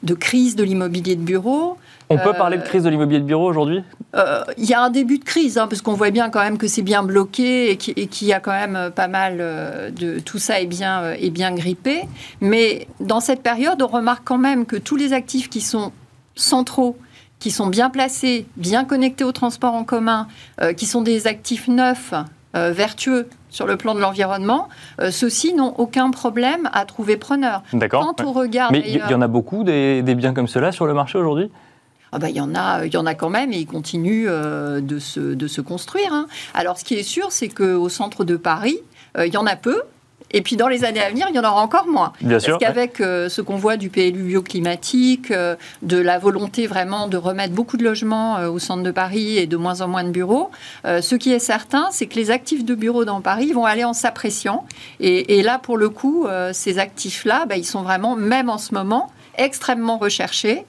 de 0.03 0.15
crise 0.15 0.57
de 0.57 0.65
l'immobilier 0.65 1.17
de 1.17 1.23
bureau. 1.23 1.77
On 2.11 2.19
peut 2.19 2.35
parler 2.35 2.59
de 2.59 2.63
crise 2.63 2.83
de 2.83 2.91
l'immobilier 2.91 3.21
de 3.21 3.25
bureau 3.25 3.49
aujourd'hui? 3.49 3.83
Euh, 4.15 4.43
Il 4.59 4.67
y 4.67 4.75
a 4.75 4.83
un 4.83 4.91
début 4.91 5.19
de 5.19 5.25
crise, 5.25 5.57
hein, 5.57 5.67
parce 5.67 5.81
qu'on 5.81 5.95
voit 5.95 6.11
bien 6.11 6.29
quand 6.29 6.41
même 6.41 6.59
que 6.59 6.67
c'est 6.67 6.83
bien 6.83 7.03
bloqué 7.03 7.71
et 7.71 7.77
qu'il 7.77 8.29
y 8.29 8.33
a 8.33 8.41
quand 8.41 8.53
même 8.53 8.91
pas 8.95 9.09
mal 9.09 9.39
euh, 9.41 9.91
de... 9.91 10.19
Tout 10.19 10.39
ça 10.39 10.61
est 10.61 10.67
bien, 10.67 11.03
euh, 11.03 11.17
est 11.19 11.31
bien 11.31 11.55
grippé. 11.55 12.03
Mais 12.41 12.87
dans 13.01 13.21
cette 13.21 13.43
période, 13.43 13.81
on 13.81 13.87
remarque 13.87 14.25
quand 14.25 14.39
même 14.39 14.67
que 14.67 14.77
tous 14.77 14.97
les 14.97 15.15
actifs 15.15 15.49
qui 15.49 15.63
sont 15.63 15.93
centraux, 16.35 16.99
qui 17.39 17.51
sont 17.51 17.69
bien 17.69 17.89
placés, 17.89 18.47
bien 18.57 18.85
connectés 18.85 19.25
au 19.25 19.33
transport 19.33 19.75
en 19.75 19.85
commun, 19.85 20.29
qui 20.77 20.87
sont 20.87 21.03
des 21.03 21.27
actifs 21.27 21.67
neufs, 21.67 22.15
vertueux, 22.55 23.29
sur 23.53 23.67
le 23.67 23.77
plan 23.77 23.95
de 23.95 24.01
l'environnement, 24.01 24.69
euh, 25.01 25.13
ceux-ci 25.13 25.55
n'ont 25.55 25.75
aucun 25.79 26.11
problème 26.11 26.69
à 26.73 26.85
trouver 26.85 27.17
preneur. 27.17 27.63
D'accord. 27.73 28.05
Quand 28.05 28.25
on 28.25 28.33
regarde. 28.33 28.73
Mais 28.73 28.83
il 28.85 28.97
y, 28.97 29.15
en 29.15 29.21
a 29.21 29.29
beaucoup 29.29 29.63
des, 29.63 30.03
biens 30.03 30.35
comme 30.35 30.49
cela 30.49 30.73
sur 30.73 30.87
le 30.87 30.95
marché 30.95 31.19
aujourd'hui? 31.19 31.51
Ah 32.11 32.19
bah, 32.19 32.29
il, 32.29 32.37
y 32.37 32.41
en 32.41 32.55
a, 32.55 32.85
il 32.85 32.93
y 32.93 32.97
en 32.97 33.07
a 33.07 33.15
quand 33.15 33.31
même 33.31 33.53
et 33.53 33.59
ils 33.59 33.67
continuent 33.67 34.27
euh, 34.29 34.81
de, 34.81 34.99
se, 34.99 35.21
de 35.21 35.47
se 35.47 35.61
construire. 35.61 36.13
Hein. 36.13 36.27
Alors 36.53 36.79
ce 36.79 36.85
qui 36.85 36.95
est 36.95 37.03
sûr, 37.03 37.31
c'est 37.31 37.49
qu'au 37.49 37.89
centre 37.89 38.25
de 38.25 38.37
Paris, 38.37 38.79
euh, 39.17 39.27
il 39.27 39.33
y 39.33 39.37
en 39.37 39.47
a 39.47 39.57
peu, 39.57 39.83
et 40.33 40.43
puis 40.43 40.57
dans 40.57 40.69
les 40.69 40.85
années 40.85 41.03
à 41.03 41.11
venir, 41.11 41.27
il 41.31 41.37
y 41.37 41.39
en 41.39 41.45
aura 41.45 41.63
encore 41.63 41.87
moins. 41.87 42.13
Bien 42.21 42.39
Parce 42.39 42.59
qu'avec 42.59 43.01
euh, 43.01 43.29
ce 43.29 43.41
qu'on 43.41 43.57
voit 43.57 43.77
du 43.77 43.91
PLU 43.91 44.23
bioclimatique, 44.23 45.31
euh, 45.31 45.57
de 45.83 45.99
la 45.99 46.19
volonté 46.19 46.67
vraiment 46.67 47.09
de 47.09 47.17
remettre 47.17 47.55
beaucoup 47.55 47.77
de 47.77 47.85
logements 47.85 48.39
euh, 48.39 48.49
au 48.49 48.59
centre 48.59 48.83
de 48.83 48.91
Paris 48.91 49.39
et 49.39 49.47
de 49.47 49.57
moins 49.57 49.81
en 49.81 49.89
moins 49.89 50.05
de 50.05 50.11
bureaux, 50.11 50.51
ce 50.85 51.15
qui 51.15 51.33
est 51.33 51.39
certain, 51.39 51.89
c'est 51.91 52.07
que 52.07 52.17
les 52.17 52.31
actifs 52.31 52.65
de 52.65 52.75
bureaux 52.75 53.05
dans 53.05 53.21
Paris 53.21 53.53
vont 53.53 53.65
aller 53.65 53.85
en 53.85 53.93
s'appréciant. 53.93 54.67
Et, 55.01 55.43
là, 55.43 55.59
pour 55.59 55.77
le 55.77 55.89
coup, 55.89 56.27
ces 56.53 56.79
actifs-là, 56.79 57.47
bah, 57.47 57.57
ils 57.57 57.65
sont 57.65 57.83
vraiment, 57.83 58.17
même 58.17 58.49
en 58.49 58.59
ce 58.59 58.75
moment, 58.75 59.11
extrêmement 59.37 59.99
recherchés. 59.99 60.65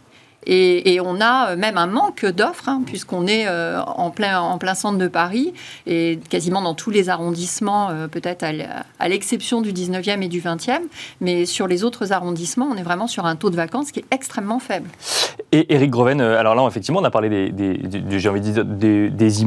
Et, 0.45 0.99
on 1.01 1.19
a 1.21 1.51
euh, 1.51 1.56
même 1.56 1.77
un 1.77 1.88
manque 1.88 2.25
d'offres, 2.25 2.69
hein, 2.69 2.82
puisqu'on 2.86 3.27
est 3.27 3.47
euh, 3.47 3.82
en, 3.82 4.12
plein, 4.12 4.39
en 4.39 4.58
plein 4.58 4.75
centre 4.75 4.97
de 4.97 5.08
Paris, 5.08 5.53
et 5.88 6.19
quasiment 6.29 6.62
dans 6.62 6.73
tous 6.73 6.89
les 6.89 7.10
arrondissements, 7.10 7.89
euh, 7.89 8.08
peut-être 8.08 8.43
à 8.43 9.08
l'exception 9.08 9.62
du 9.62 9.73
19e 9.73 10.21
et 10.21 10.27
du 10.27 10.41
20e, 10.41 10.82
mais 11.21 11.45
sur 11.45 11.67
les 11.67 11.84
autres 11.84 12.13
arrondissements, 12.13 12.67
on 12.71 12.75
est 12.75 12.84
vraiment 12.84 13.08
sur 13.08 13.25
un 13.25 13.36
taux 13.36 13.49
de 13.49 13.56
vacances 13.56 13.91
qui 13.91 13.99
est 13.99 14.06
extrêmement 14.12 14.60
faible. 14.60 14.89
Et 15.56 15.72
Eric 15.72 15.92
Groven, 15.92 16.20
alors 16.20 16.56
là, 16.56 16.66
effectivement, 16.68 17.00
on 17.00 17.04
a 17.04 17.12
parlé 17.12 17.30
des, 17.30 17.52
des, 17.52 19.42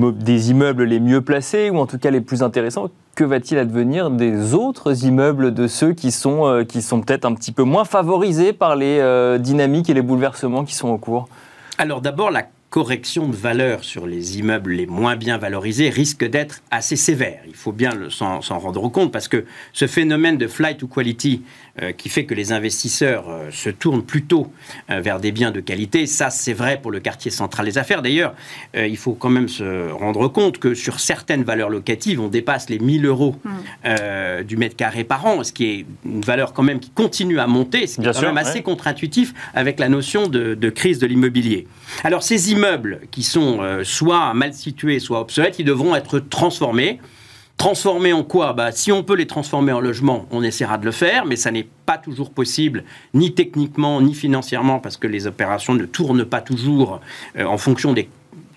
immeubles, 0.50 0.84
les 0.84 1.00
mieux 1.00 1.20
placés, 1.20 1.68
ou 1.68 1.78
en 1.78 1.86
tout 1.86 1.98
cas 1.98 2.12
les 2.12 2.20
plus 2.20 2.44
intéressants 2.44 2.90
que 3.16 3.24
va-t-il 3.24 3.58
advenir 3.58 4.10
des 4.10 4.54
autres 4.54 5.04
immeubles, 5.04 5.52
de 5.52 5.66
ceux 5.66 5.94
qui 5.94 6.12
sont, 6.12 6.46
euh, 6.46 6.62
peut-être 6.62 7.24
un 7.24 7.34
petit 7.34 7.50
peu 7.50 7.64
moins 7.64 7.84
favorisés 7.84 8.52
par 8.52 8.76
les 8.76 9.00
euh, 9.00 9.38
dynamiques 9.38 9.90
et 9.90 9.94
les 9.94 10.02
bouleversements 10.02 10.64
qui 10.64 10.76
sont 10.76 10.90
au 10.90 10.98
cours? 10.98 11.28
Alors 11.76 12.00
d'abord, 12.00 12.30
la 12.30 12.44
correction 12.70 13.26
de 13.28 13.34
valeur 13.34 13.84
sur 13.84 14.06
les 14.06 14.38
immeubles 14.38 14.72
les 14.72 14.86
moins 14.86 15.16
bien 15.16 15.38
valorisés 15.38 15.88
risque 15.88 16.28
d'être 16.28 16.62
assez 16.70 16.96
sévère. 16.96 17.40
Il 17.46 17.54
faut 17.54 17.72
bien 17.72 17.90
s'en 18.10 18.40
rendre 18.58 18.88
compte 18.90 19.12
parce 19.12 19.28
que 19.28 19.46
ce 19.72 19.86
phénomène 19.86 20.36
de 20.36 20.46
flight 20.46 20.76
to 20.76 20.86
quality 20.86 21.42
euh, 21.42 21.65
qui 21.96 22.08
fait 22.08 22.24
que 22.24 22.34
les 22.34 22.52
investisseurs 22.52 23.28
euh, 23.28 23.50
se 23.50 23.68
tournent 23.70 24.04
plutôt 24.04 24.50
euh, 24.90 25.00
vers 25.00 25.20
des 25.20 25.32
biens 25.32 25.50
de 25.50 25.60
qualité. 25.60 26.06
Ça, 26.06 26.30
c'est 26.30 26.52
vrai 26.52 26.80
pour 26.80 26.90
le 26.90 27.00
quartier 27.00 27.30
central 27.30 27.66
des 27.66 27.78
affaires. 27.78 28.02
D'ailleurs, 28.02 28.34
il 28.74 28.96
faut 28.96 29.14
quand 29.14 29.28
même 29.28 29.48
se 29.48 29.90
rendre 29.90 30.28
compte 30.28 30.58
que 30.58 30.74
sur 30.74 31.00
certaines 31.00 31.44
valeurs 31.44 31.70
locatives, 31.70 32.20
on 32.20 32.28
dépasse 32.28 32.68
les 32.68 32.78
1000 32.78 33.06
euros 33.06 33.36
mm. 33.44 34.42
du 34.44 34.56
mètre 34.56 34.76
carré 34.76 35.04
par 35.04 35.24
an, 35.26 35.42
ce 35.44 35.52
qui 35.52 35.66
est 35.66 35.86
une 36.04 36.22
valeur 36.22 36.52
quand 36.52 36.62
même 36.62 36.80
qui 36.80 36.90
continue 36.90 37.38
à 37.38 37.46
monter, 37.46 37.86
C'est 37.86 38.02
quand 38.02 38.22
même 38.22 38.38
assez 38.38 38.62
contre-intuitif 38.62 39.34
avec 39.54 39.78
la 39.78 39.88
notion 39.88 40.28
de, 40.28 40.54
de 40.54 40.70
crise 40.70 40.98
de 40.98 41.06
l'immobilier. 41.06 41.66
Alors, 42.04 42.22
ces 42.22 42.52
immeubles 42.52 43.00
qui 43.10 43.22
sont 43.22 43.60
soit 43.82 44.34
mal 44.34 44.52
situés, 44.52 44.98
soit 44.98 45.20
obsolètes, 45.20 45.58
ils 45.58 45.64
devront 45.64 45.94
être 45.94 46.18
transformés. 46.18 47.00
Transformer 47.56 48.12
en 48.12 48.22
quoi? 48.22 48.52
Bah, 48.52 48.70
Si 48.70 48.92
on 48.92 49.02
peut 49.02 49.14
les 49.14 49.26
transformer 49.26 49.72
en 49.72 49.80
logement, 49.80 50.26
on 50.30 50.42
essaiera 50.42 50.76
de 50.76 50.84
le 50.84 50.92
faire, 50.92 51.24
mais 51.24 51.36
ça 51.36 51.50
n'est 51.50 51.66
pas 51.86 51.96
toujours 51.96 52.30
possible, 52.30 52.84
ni 53.14 53.32
techniquement, 53.32 54.00
ni 54.02 54.14
financièrement, 54.14 54.78
parce 54.78 54.98
que 54.98 55.06
les 55.06 55.26
opérations 55.26 55.74
ne 55.74 55.86
tournent 55.86 56.26
pas 56.26 56.42
toujours 56.42 57.00
euh, 57.38 57.44
en 57.44 57.56
fonction 57.56 57.94
des 57.94 58.10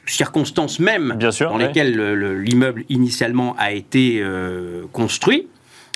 circonstances 0.06 0.80
mêmes 0.80 1.18
dans 1.18 1.58
lesquelles 1.58 2.42
l'immeuble 2.42 2.84
initialement 2.90 3.56
a 3.58 3.72
été 3.72 4.20
euh, 4.22 4.84
construit. 4.92 5.48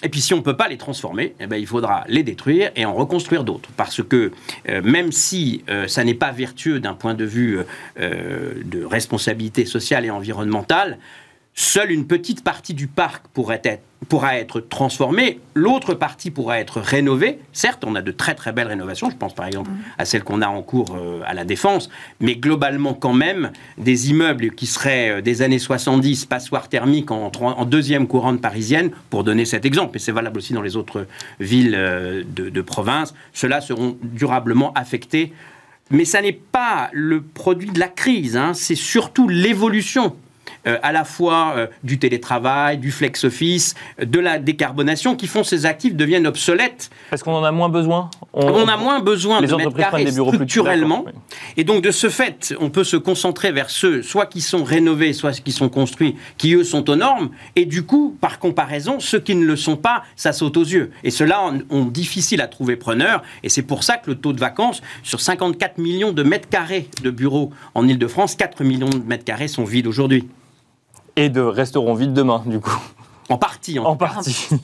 Et 0.04 0.10
puis 0.10 0.22
si 0.22 0.34
on 0.34 0.38
ne 0.38 0.42
peut 0.44 0.58
pas 0.58 0.68
les 0.68 0.78
transformer, 0.78 1.34
eh 1.40 1.48
ben, 1.48 1.56
il 1.58 1.66
faudra 1.66 2.04
les 2.08 2.24
détruire 2.24 2.72
et 2.76 2.86
en 2.86 2.94
reconstruire 2.94 3.44
d'autres. 3.44 3.70
Parce 3.76 4.04
que 4.04 4.32
euh, 4.70 4.82
même 4.84 5.12
si 5.12 5.64
ça 5.88 6.04
n'est 6.04 6.14
pas 6.14 6.32
vertueux 6.32 6.80
d'un 6.80 6.94
point 6.94 7.16
de 7.16 7.26
vue 7.26 7.60
de 7.98 8.86
responsabilité 8.86 9.66
sociale 9.66 10.06
et 10.06 10.12
environnementale, 10.12 11.00
Seule 11.56 11.92
une 11.92 12.08
petite 12.08 12.44
partie 12.44 12.74
du 12.74 12.88
parc 12.88 13.28
pourrait 13.28 13.62
être, 13.64 13.84
pourra 14.10 14.38
être 14.38 14.60
transformée, 14.60 15.40
l'autre 15.54 15.94
partie 15.94 16.32
pourra 16.32 16.60
être 16.60 16.82
rénovée. 16.82 17.38
Certes, 17.52 17.84
on 17.86 17.94
a 17.94 18.02
de 18.02 18.12
très 18.12 18.34
très 18.34 18.52
belles 18.52 18.68
rénovations, 18.68 19.12
je 19.12 19.16
pense 19.16 19.36
par 19.36 19.46
exemple 19.46 19.70
mmh. 19.70 19.84
à 20.00 20.06
celle 20.06 20.24
qu'on 20.24 20.42
a 20.42 20.48
en 20.48 20.64
cours 20.64 20.96
euh, 20.96 21.22
à 21.28 21.36
la 21.36 21.46
Défense, 21.46 21.92
mais 22.20 22.36
globalement 22.36 22.96
quand 22.96 23.14
même, 23.14 23.52
des 23.78 24.10
immeubles 24.10 24.52
qui 24.56 24.66
seraient 24.66 25.20
euh, 25.20 25.22
des 25.22 25.44
années 25.44 25.60
70, 25.60 26.26
passoires 26.26 26.70
thermiques 26.70 27.12
en, 27.12 27.32
en 27.32 27.66
deuxième 27.66 28.08
couronne 28.08 28.40
parisienne, 28.40 28.90
pour 29.12 29.24
donner 29.24 29.46
cet 29.46 29.64
exemple, 29.64 29.98
et 29.98 30.00
c'est 30.00 30.12
valable 30.12 30.40
aussi 30.40 30.54
dans 30.54 30.64
les 30.64 30.76
autres 30.76 31.06
villes 31.40 31.76
euh, 31.78 32.24
de, 32.26 32.62
province, 32.62 33.14
ceux-là 33.34 33.62
seront 33.62 33.96
durablement 34.02 34.74
affectés 34.74 35.34
mais 35.92 36.06
ça 36.06 36.22
n'est 36.22 36.32
pas 36.32 36.90
le 36.94 37.22
produit 37.22 37.70
de 37.70 37.80
la 37.80 37.90
crise, 37.90 38.38
hein. 38.38 38.54
c'est 38.56 38.74
surtout 38.74 39.28
l'évolution 39.28 40.16
à 40.82 40.92
la 40.92 41.04
fois 41.04 41.54
euh, 41.58 41.68
du 41.84 42.00
télétravail, 42.00 42.78
du 42.78 42.92
flex 42.92 43.24
office, 43.26 43.76
de 44.02 44.20
la 44.20 44.40
décarbonation, 44.40 45.16
qui 45.16 45.28
font 45.28 45.44
ces 45.44 45.66
actifs 45.66 45.96
deviennent 45.96 46.28
obsolètes. 46.28 46.90
Parce 47.10 47.24
qu'on 47.24 47.34
en 47.34 47.44
a 47.44 47.52
moins 47.52 47.70
besoin 47.70 48.10
on, 48.34 48.68
a 48.68 48.78
moins 48.78 49.00
besoin 49.00 49.42
de 49.42 49.56
mètres 49.56 49.76
carrés 49.76 50.12
structurellement. 50.12 51.06
Et 51.56 51.64
donc, 51.64 51.84
de 51.84 51.92
ce 51.92 52.10
fait, 52.10 52.56
on 52.60 52.70
peut 52.70 52.84
se 52.84 52.98
concentrer 52.98 53.52
vers 53.52 53.70
ceux, 53.70 54.02
soit 54.02 54.26
qui 54.26 54.42
sont 54.42 54.64
rénovés, 54.64 55.14
soit 55.14 55.40
qui 55.40 55.52
sont 55.52 55.70
construits, 55.70 56.16
qui 56.38 56.56
eux 56.56 56.64
sont 56.64 56.90
aux 56.90 56.96
normes. 56.96 57.30
Et 57.56 57.66
du 57.66 57.84
coup, 57.84 58.18
par 58.20 58.40
comparaison, 58.40 59.00
ceux 59.00 59.20
qui 59.20 59.36
ne 59.36 59.46
le 59.46 59.56
sont 59.56 59.78
pas, 59.78 60.04
ça 60.16 60.34
saute 60.34 60.58
aux 60.58 60.64
yeux. 60.64 60.92
Et 61.04 61.12
ceux-là 61.12 61.54
ont, 61.70 61.86
difficile 61.86 62.42
à 62.42 62.48
trouver 62.48 62.76
preneur. 62.76 63.22
Et 63.44 63.50
c'est 63.50 63.62
pour 63.62 63.84
ça 63.84 63.98
que 63.98 64.10
le 64.10 64.16
taux 64.16 64.34
de 64.34 64.40
vacances, 64.40 64.82
sur 65.04 65.22
54 65.22 65.78
millions 65.78 66.12
de 66.12 66.24
mètres 66.24 66.50
carrés 66.50 66.88
de 67.04 67.12
bureaux 67.12 67.52
en 67.76 67.88
Ile-de-France, 67.88 68.36
4 68.36 68.64
millions 68.64 68.90
de 68.90 68.98
mètres 68.98 69.26
carrés 69.26 69.48
sont 69.48 69.64
vides 69.64 69.88
aujourd'hui 69.88 70.28
et 71.16 71.30
de 71.30 71.42
resteront 71.42 71.94
vides 71.94 72.14
demain, 72.14 72.44
du 72.46 72.60
coup. 72.60 72.80
En 73.30 73.38
partie. 73.38 73.80
En, 73.80 73.96
partie. 73.96 74.50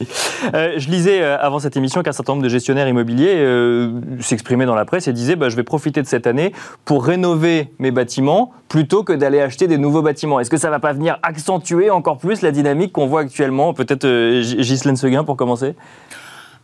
Euh, 0.53 0.75
je 0.77 0.89
lisais 0.89 1.21
euh, 1.21 1.37
avant 1.37 1.59
cette 1.59 1.75
émission 1.75 2.01
qu'un 2.01 2.13
certain 2.13 2.31
nombre 2.31 2.43
de 2.43 2.49
gestionnaires 2.49 2.87
immobiliers 2.87 3.35
euh, 3.35 3.99
s'exprimaient 4.21 4.65
dans 4.65 4.73
la 4.73 4.85
presse 4.85 5.09
et 5.09 5.13
disaient 5.13 5.35
bah, 5.35 5.49
je 5.49 5.57
vais 5.57 5.63
profiter 5.63 6.01
de 6.01 6.07
cette 6.07 6.27
année 6.27 6.53
pour 6.85 7.05
rénover 7.05 7.73
mes 7.77 7.91
bâtiments 7.91 8.53
plutôt 8.69 9.03
que 9.03 9.11
d'aller 9.11 9.41
acheter 9.41 9.67
des 9.67 9.77
nouveaux 9.77 10.01
bâtiments. 10.01 10.39
Est-ce 10.39 10.49
que 10.49 10.55
ça 10.55 10.69
ne 10.69 10.71
va 10.71 10.79
pas 10.79 10.93
venir 10.93 11.19
accentuer 11.23 11.89
encore 11.89 12.19
plus 12.19 12.41
la 12.41 12.51
dynamique 12.51 12.93
qu'on 12.93 13.05
voit 13.05 13.21
actuellement? 13.21 13.73
Peut-être 13.73 14.07
Ghislaine 14.07 14.95
Seguin 14.95 15.25
pour 15.25 15.35
commencer 15.35 15.75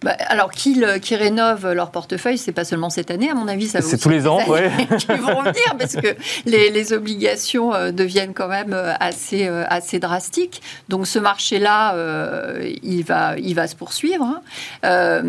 Bah, 0.04 0.16
alors 0.28 0.52
qu'ils 0.52 1.00
qui 1.02 1.16
rénovent 1.16 1.72
leur 1.72 1.92
portefeuille, 1.92 2.38
c'est 2.38 2.52
pas 2.52 2.66
seulement 2.66 2.90
cette 2.90 3.12
année, 3.12 3.30
à 3.30 3.34
mon 3.34 3.48
avis, 3.48 3.68
ça 3.68 3.82
C'est 3.82 3.98
tous 3.98 4.10
les 4.10 4.28
ans, 4.28 4.40
oui. 4.48 4.60
qui 4.98 5.08
vont 5.08 5.36
revenir 5.38 5.76
parce 5.80 5.96
que 5.96 6.16
les, 6.46 6.70
les 6.70 6.94
obligations 6.94 7.74
euh, 7.74 7.92
deviennent 7.92 8.34
quand 8.34 8.48
même 8.48 8.74
euh, 8.74 8.94
assez, 9.00 9.48
euh, 9.48 9.64
assez 9.68 10.00
drastiques. 10.00 10.62
Donc 10.90 11.08
ce 11.08 11.20
marché-là, 11.20 11.96
il, 12.84 13.04
va, 13.04 13.38
il 13.38 13.56
va 13.56 13.68
se 13.68 13.76
poursuivre. 13.76 14.26
Hein. 14.84 15.22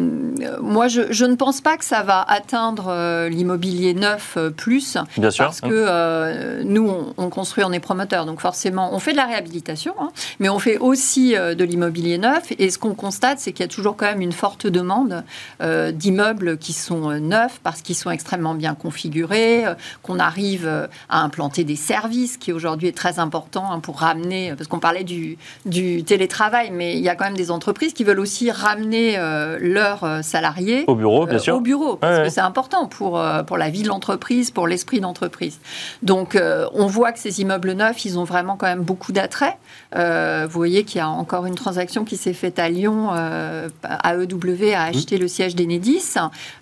moi, 0.60 0.88
je, 0.88 1.02
je, 1.10 1.24
ne 1.24 1.34
pense 1.36 1.60
pas 1.60 1.76
que 1.76 1.84
ça 1.84 2.02
va 2.02 2.22
atteindre 2.22 3.28
l'immobilier 3.28 3.94
neuf 3.94 4.36
plus. 4.56 4.96
Bien 5.16 5.30
sûr. 5.30 5.46
Parce 5.46 5.60
que 5.60 6.62
nous, 6.64 6.88
on, 6.88 7.14
on, 7.16 7.30
construit, 7.30 7.64
on 7.64 7.72
est 7.72 7.80
promoteur. 7.80 8.26
Donc 8.26 8.40
forcément, 8.40 8.94
on 8.94 8.98
fait 8.98 9.12
de 9.12 9.16
la 9.16 9.26
réhabilitation, 9.26 9.94
hein, 10.00 10.10
mais 10.40 10.48
on 10.48 10.58
fait 10.58 10.78
aussi 10.78 11.34
de 11.34 11.64
l'immobilier 11.64 12.18
neuf. 12.18 12.52
Et 12.58 12.70
ce 12.70 12.78
qu'on 12.78 12.94
constate, 12.94 13.38
c'est 13.38 13.52
qu'il 13.52 13.64
y 13.64 13.68
a 13.68 13.72
toujours 13.72 13.96
quand 13.96 14.06
même 14.06 14.20
une 14.20 14.32
forte 14.32 14.55
demande 14.64 15.24
euh, 15.60 15.92
d'immeubles 15.92 16.58
qui 16.58 16.72
sont 16.72 17.10
euh, 17.10 17.18
neufs 17.18 17.60
parce 17.62 17.82
qu'ils 17.82 17.94
sont 17.94 18.10
extrêmement 18.10 18.54
bien 18.54 18.74
configurés, 18.74 19.66
euh, 19.66 19.74
qu'on 20.02 20.18
arrive 20.18 20.88
à 21.08 21.22
implanter 21.22 21.64
des 21.64 21.76
services, 21.76 22.36
qui 22.36 22.52
aujourd'hui 22.52 22.88
est 22.88 22.96
très 22.96 23.18
important 23.18 23.70
hein, 23.70 23.80
pour 23.80 24.00
ramener, 24.00 24.54
parce 24.56 24.68
qu'on 24.68 24.78
parlait 24.78 25.04
du, 25.04 25.38
du, 25.64 26.04
télétravail, 26.04 26.70
mais 26.72 26.96
il 26.96 27.02
y 27.02 27.08
a 27.08 27.14
quand 27.14 27.24
même 27.24 27.36
des 27.36 27.50
entreprises 27.50 27.92
qui 27.92 28.04
veulent 28.04 28.20
aussi 28.20 28.50
ramener 28.50 29.16
leurs 29.60 30.22
salariés 30.22 30.84
au 30.86 30.94
bureau, 30.94 31.26
bien 31.26 31.38
sûr. 31.38 31.56
Au 31.56 31.60
bureau, 31.60 31.96
parce 31.96 32.20
que 32.20 32.28
c'est 32.28 32.40
important 32.40 32.86
pour, 32.86 33.22
pour 33.46 33.56
la 33.56 33.70
vie 33.70 33.82
de 33.82 33.88
l'entreprise, 33.88 34.50
pour 34.50 34.66
l'esprit 34.66 35.00
d'entreprise. 35.00 35.58
Donc, 36.02 36.38
on 36.74 36.86
voit 36.86 37.12
que 37.12 37.18
ces 37.18 37.40
immeubles 37.40 37.72
neufs, 37.72 38.04
ils 38.04 38.18
ont 38.18 38.24
vraiment 38.24 38.56
quand 38.56 38.66
même 38.66 38.82
beaucoup 38.82 39.12
d'attrait. 39.12 39.56
vous 39.94 40.50
voyez 40.50 40.84
qu'il 40.84 40.98
y 40.98 41.02
a 41.02 41.08
encore 41.08 41.46
une 41.46 41.54
transaction 41.54 42.04
qui 42.04 42.16
s'est 42.16 42.34
faite 42.34 42.58
à 42.58 42.68
Lyon, 42.68 43.10
à 43.10 44.14
EW 44.14 44.45
a 44.74 44.82
acheté 44.82 45.18
le 45.18 45.28
siège 45.28 45.54
d'Enedis. 45.54 46.14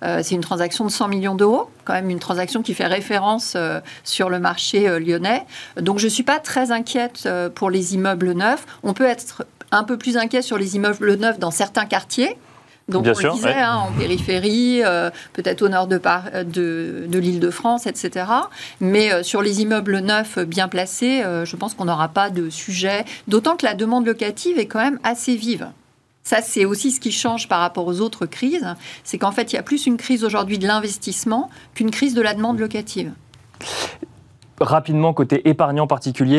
Euh, 0.03 0.21
c'est 0.23 0.35
une 0.35 0.41
transaction 0.41 0.85
de 0.85 0.91
100 0.91 1.09
millions 1.09 1.35
d'euros, 1.35 1.71
quand 1.85 1.95
même 1.95 2.11
une 2.11 2.19
transaction 2.19 2.63
qui 2.63 2.75
fait 2.75 2.87
référence 2.87 3.55
euh, 3.57 3.81
sur 4.05 4.31
le 4.31 4.39
marché 4.39 4.89
euh, 4.89 4.99
lyonnais. 4.99 5.45
Donc 5.81 5.99
je 5.99 6.05
ne 6.05 6.11
suis 6.11 6.23
pas 6.23 6.39
très 6.39 6.71
inquiète 6.71 7.29
pour 7.55 7.71
les 7.71 7.95
immeubles 7.95 8.33
neufs. 8.33 8.67
On 8.83 8.93
peut 8.95 9.07
être 9.07 9.47
un 9.71 9.85
peu 9.85 9.97
plus 9.97 10.17
inquiet 10.17 10.43
sur 10.43 10.59
les 10.59 10.77
immeubles 10.77 11.15
neufs 11.17 11.39
dans 11.39 11.51
certains 11.51 11.87
quartiers. 11.87 12.37
Donc 12.87 13.07
on 13.07 13.19
le 13.19 13.33
disait, 13.33 13.55
hein, 13.55 13.77
en 13.77 13.93
périphérie, 13.93 14.83
peut-être 15.33 15.63
au 15.63 15.69
nord 15.71 15.87
de, 15.87 15.99
de, 16.43 17.07
de 17.09 17.19
l'île 17.19 17.41
de 17.41 17.49
France, 17.49 17.87
etc. 17.87 18.27
Mais 18.81 19.23
sur 19.23 19.41
les 19.41 19.63
immeubles 19.63 20.01
neufs 20.01 20.39
bien 20.41 20.69
placés, 20.69 21.23
je 21.45 21.57
pense 21.57 21.73
qu'on 21.73 21.87
n'aura 21.87 22.09
pas 22.09 22.29
de 22.29 22.51
sujet. 22.51 23.07
D'autant 23.27 23.57
que 23.57 23.65
la 23.65 23.73
demande 23.73 24.07
locative 24.07 24.59
est 24.59 24.67
quand 24.67 24.81
même 24.81 24.99
assez 25.03 25.35
vive. 25.35 25.69
Ça, 26.25 26.41
c'est 26.41 26.65
aussi 26.65 26.91
ce 26.91 27.01
qui 27.01 27.13
change 27.13 27.49
par 27.49 27.61
rapport 27.61 27.87
aux 27.87 28.01
autres 28.01 28.25
crises. 28.25 28.67
C'est 29.05 29.19
qu'en 29.19 29.31
fait, 29.31 29.53
il 29.53 29.57
y 29.57 29.59
a 29.59 29.63
plus 29.63 29.87
une 29.87 29.99
crise 29.99 30.25
aujourd'hui 30.25 30.59
de 30.59 30.67
l'investissement 30.67 31.51
qu'une 31.75 31.91
crise 31.91 32.15
de 32.15 32.23
la 32.23 32.33
demande 32.33 32.59
locative. 32.59 33.13
Rapidement, 34.59 35.13
côté 35.13 35.47
épargnant 35.49 35.87
particulier, 35.87 36.39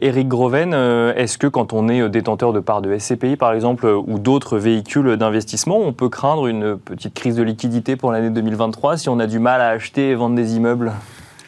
Eric 0.00 0.26
euh, 0.26 0.28
Groven, 0.28 0.72
euh, 0.72 1.12
est-ce 1.16 1.36
que 1.36 1.48
quand 1.48 1.72
on 1.72 1.88
est 1.88 2.00
euh, 2.00 2.08
détenteur 2.08 2.52
de 2.52 2.60
parts 2.60 2.80
de 2.80 2.96
SCPI, 2.96 3.36
par 3.36 3.52
exemple, 3.52 3.86
ou 3.86 4.18
d'autres 4.18 4.56
véhicules 4.56 5.16
d'investissement, 5.16 5.80
on 5.80 5.92
peut 5.92 6.08
craindre 6.08 6.46
une 6.46 6.78
petite 6.78 7.12
crise 7.12 7.34
de 7.34 7.42
liquidité 7.42 7.96
pour 7.96 8.12
l'année 8.12 8.30
2023 8.30 8.96
si 8.96 9.08
on 9.10 9.18
a 9.18 9.26
du 9.26 9.40
mal 9.40 9.60
à 9.60 9.68
acheter 9.68 10.10
et 10.10 10.14
vendre 10.14 10.36
des 10.36 10.54
immeubles? 10.54 10.92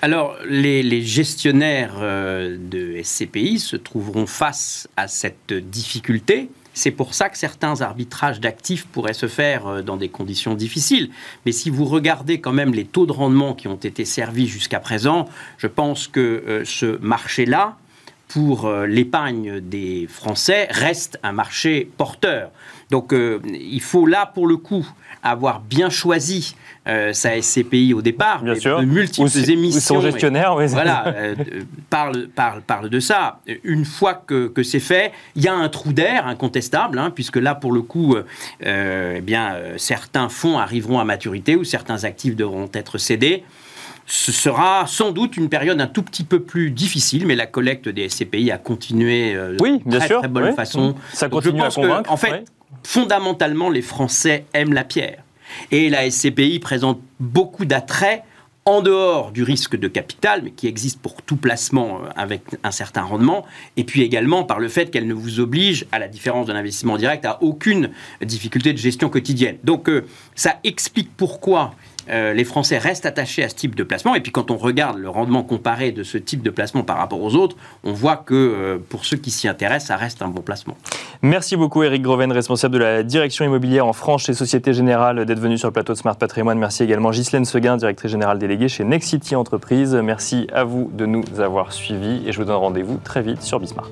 Alors, 0.02 0.36
les, 0.46 0.82
les, 0.82 1.02
gestionnaires 1.02 2.00
de 2.00 3.02
SCPI 3.02 3.58
se 3.58 3.76
trouveront 3.76 4.26
face 4.26 4.88
à 4.96 5.08
cette 5.08 5.52
difficulté 5.52 6.50
c'est 6.78 6.92
pour 6.92 7.12
ça 7.14 7.28
que 7.28 7.36
certains 7.36 7.80
arbitrages 7.80 8.40
d'actifs 8.40 8.86
pourraient 8.86 9.12
se 9.12 9.26
faire 9.26 9.66
euh, 9.66 9.82
dans 9.82 9.96
des 9.96 10.08
conditions 10.08 10.54
difficiles. 10.54 11.10
Mais 11.44 11.52
si 11.52 11.70
vous 11.70 11.84
regardez 11.84 12.40
quand 12.40 12.52
même 12.52 12.72
les 12.72 12.84
taux 12.84 13.04
de 13.04 13.12
rendement 13.12 13.54
qui 13.54 13.66
ont 13.66 13.76
été 13.76 14.04
servis 14.04 14.46
jusqu'à 14.46 14.78
présent, 14.78 15.28
je 15.58 15.66
pense 15.66 16.06
que 16.06 16.20
euh, 16.20 16.64
ce 16.64 16.98
marché-là, 17.00 17.76
pour 18.28 18.66
euh, 18.66 18.86
l'épargne 18.86 19.60
des 19.60 20.06
Français, 20.08 20.68
reste 20.70 21.18
un 21.22 21.32
marché 21.32 21.90
porteur. 21.96 22.50
Donc 22.90 23.12
il 23.12 23.82
faut 23.82 24.06
là, 24.06 24.26
pour 24.26 24.46
le 24.46 24.56
coup, 24.56 24.86
avoir 25.22 25.60
bien 25.60 25.90
choisi 25.90 26.54
euh, 26.88 27.12
sa 27.12 27.40
SCPI 27.40 27.92
au 27.92 28.02
départ, 28.02 28.42
bien 28.42 28.54
de 28.54 28.84
multiples 28.84 29.50
émissions. 29.50 29.96
Son 29.96 30.00
gestionnaire, 30.00 30.54
oui. 30.56 30.66
Voilà, 30.68 31.06
euh, 31.16 31.34
parle, 31.90 32.28
parle, 32.28 32.62
parle 32.62 32.88
de 32.88 33.00
ça. 33.00 33.40
Une 33.64 33.84
fois 33.84 34.14
que, 34.14 34.48
que 34.48 34.62
c'est 34.62 34.80
fait, 34.80 35.12
il 35.36 35.42
y 35.42 35.48
a 35.48 35.54
un 35.54 35.68
trou 35.68 35.92
d'air 35.92 36.26
incontestable, 36.26 36.98
hein, 36.98 37.10
puisque 37.14 37.36
là, 37.36 37.54
pour 37.54 37.72
le 37.72 37.82
coup, 37.82 38.16
euh, 38.64 39.14
eh 39.16 39.20
bien, 39.20 39.56
certains 39.76 40.28
fonds 40.28 40.58
arriveront 40.58 40.98
à 40.98 41.04
maturité 41.04 41.56
ou 41.56 41.64
certains 41.64 42.04
actifs 42.04 42.36
devront 42.36 42.68
être 42.72 42.98
cédés 42.98 43.44
ce 44.10 44.32
sera 44.32 44.86
sans 44.86 45.10
doute 45.10 45.36
une 45.36 45.50
période 45.50 45.78
un 45.82 45.86
tout 45.86 46.02
petit 46.02 46.24
peu 46.24 46.40
plus 46.40 46.70
difficile, 46.70 47.26
mais 47.26 47.36
la 47.36 47.44
collecte 47.44 47.90
des 47.90 48.08
SCPI 48.08 48.50
a 48.50 48.56
continué 48.56 49.34
de 49.34 49.58
oui, 49.60 49.82
bien 49.84 49.98
très, 49.98 50.08
sûr, 50.08 50.20
très 50.20 50.28
bonne 50.28 50.54
façon. 50.54 50.94
Ça 51.12 51.28
continue 51.28 51.60
à 51.60 51.68
convaincre. 51.68 52.10
en 52.10 52.16
fait, 52.16 52.46
fondamentalement, 52.82 53.70
les 53.70 53.82
Français 53.82 54.44
aiment 54.52 54.72
la 54.72 54.84
pierre. 54.84 55.22
Et 55.70 55.88
la 55.88 56.10
SCPI 56.10 56.58
présente 56.58 57.00
beaucoup 57.20 57.64
d'attraits 57.64 58.22
en 58.68 58.82
dehors 58.82 59.32
du 59.32 59.44
risque 59.44 59.76
de 59.76 59.88
capital, 59.88 60.42
mais 60.44 60.50
qui 60.50 60.66
existe 60.66 61.00
pour 61.00 61.22
tout 61.22 61.36
placement 61.36 62.02
euh, 62.02 62.08
avec 62.16 62.42
un 62.62 62.70
certain 62.70 63.00
rendement, 63.00 63.46
et 63.78 63.84
puis 63.84 64.02
également 64.02 64.44
par 64.44 64.60
le 64.60 64.68
fait 64.68 64.90
qu'elle 64.90 65.06
ne 65.06 65.14
vous 65.14 65.40
oblige, 65.40 65.86
à 65.90 65.98
la 65.98 66.06
différence 66.06 66.48
d'un 66.48 66.54
investissement 66.54 66.98
direct, 66.98 67.24
à 67.24 67.42
aucune 67.42 67.90
difficulté 68.22 68.74
de 68.74 68.78
gestion 68.78 69.08
quotidienne. 69.08 69.56
Donc 69.64 69.88
euh, 69.88 70.04
ça 70.34 70.58
explique 70.64 71.10
pourquoi 71.16 71.74
euh, 72.10 72.32
les 72.32 72.44
Français 72.44 72.78
restent 72.78 73.06
attachés 73.06 73.44
à 73.44 73.48
ce 73.48 73.54
type 73.54 73.74
de 73.74 73.82
placement. 73.82 74.14
Et 74.14 74.20
puis 74.20 74.32
quand 74.32 74.50
on 74.50 74.56
regarde 74.56 74.98
le 74.98 75.08
rendement 75.08 75.42
comparé 75.42 75.92
de 75.92 76.02
ce 76.02 76.18
type 76.18 76.42
de 76.42 76.50
placement 76.50 76.82
par 76.82 76.98
rapport 76.98 77.22
aux 77.22 77.34
autres, 77.34 77.56
on 77.84 77.92
voit 77.92 78.16
que 78.16 78.34
euh, 78.34 78.78
pour 78.88 79.04
ceux 79.04 79.16
qui 79.16 79.30
s'y 79.30 79.48
intéressent, 79.48 79.88
ça 79.88 79.96
reste 79.96 80.22
un 80.22 80.28
bon 80.28 80.42
placement. 80.42 80.76
Merci 81.22 81.56
beaucoup 81.56 81.82
Eric 81.82 82.02
Groven, 82.02 82.32
responsable 82.32 82.74
de 82.74 82.78
la 82.78 83.02
direction 83.02 83.44
immobilière 83.44 83.86
en 83.86 83.92
France 83.92 84.24
chez 84.24 84.34
Société 84.34 84.72
Générale, 84.72 85.24
d'être 85.26 85.40
venu 85.40 85.58
sur 85.58 85.68
le 85.68 85.72
plateau 85.72 85.92
de 85.92 85.98
Smart 85.98 86.16
Patrimoine. 86.16 86.58
Merci 86.58 86.84
également 86.84 87.10
Ghislaine 87.10 87.44
Seguin, 87.44 87.76
directrice 87.76 88.10
générale 88.10 88.38
déléguée 88.38 88.68
chez 88.68 88.84
Nexity 88.84 89.34
Entreprise. 89.34 89.94
Merci 89.94 90.46
à 90.52 90.64
vous 90.64 90.90
de 90.92 91.06
nous 91.06 91.24
avoir 91.40 91.72
suivis 91.72 92.22
et 92.26 92.32
je 92.32 92.38
vous 92.38 92.44
donne 92.44 92.56
rendez-vous 92.56 92.98
très 93.02 93.22
vite 93.22 93.42
sur 93.42 93.60
Bismart. 93.60 93.90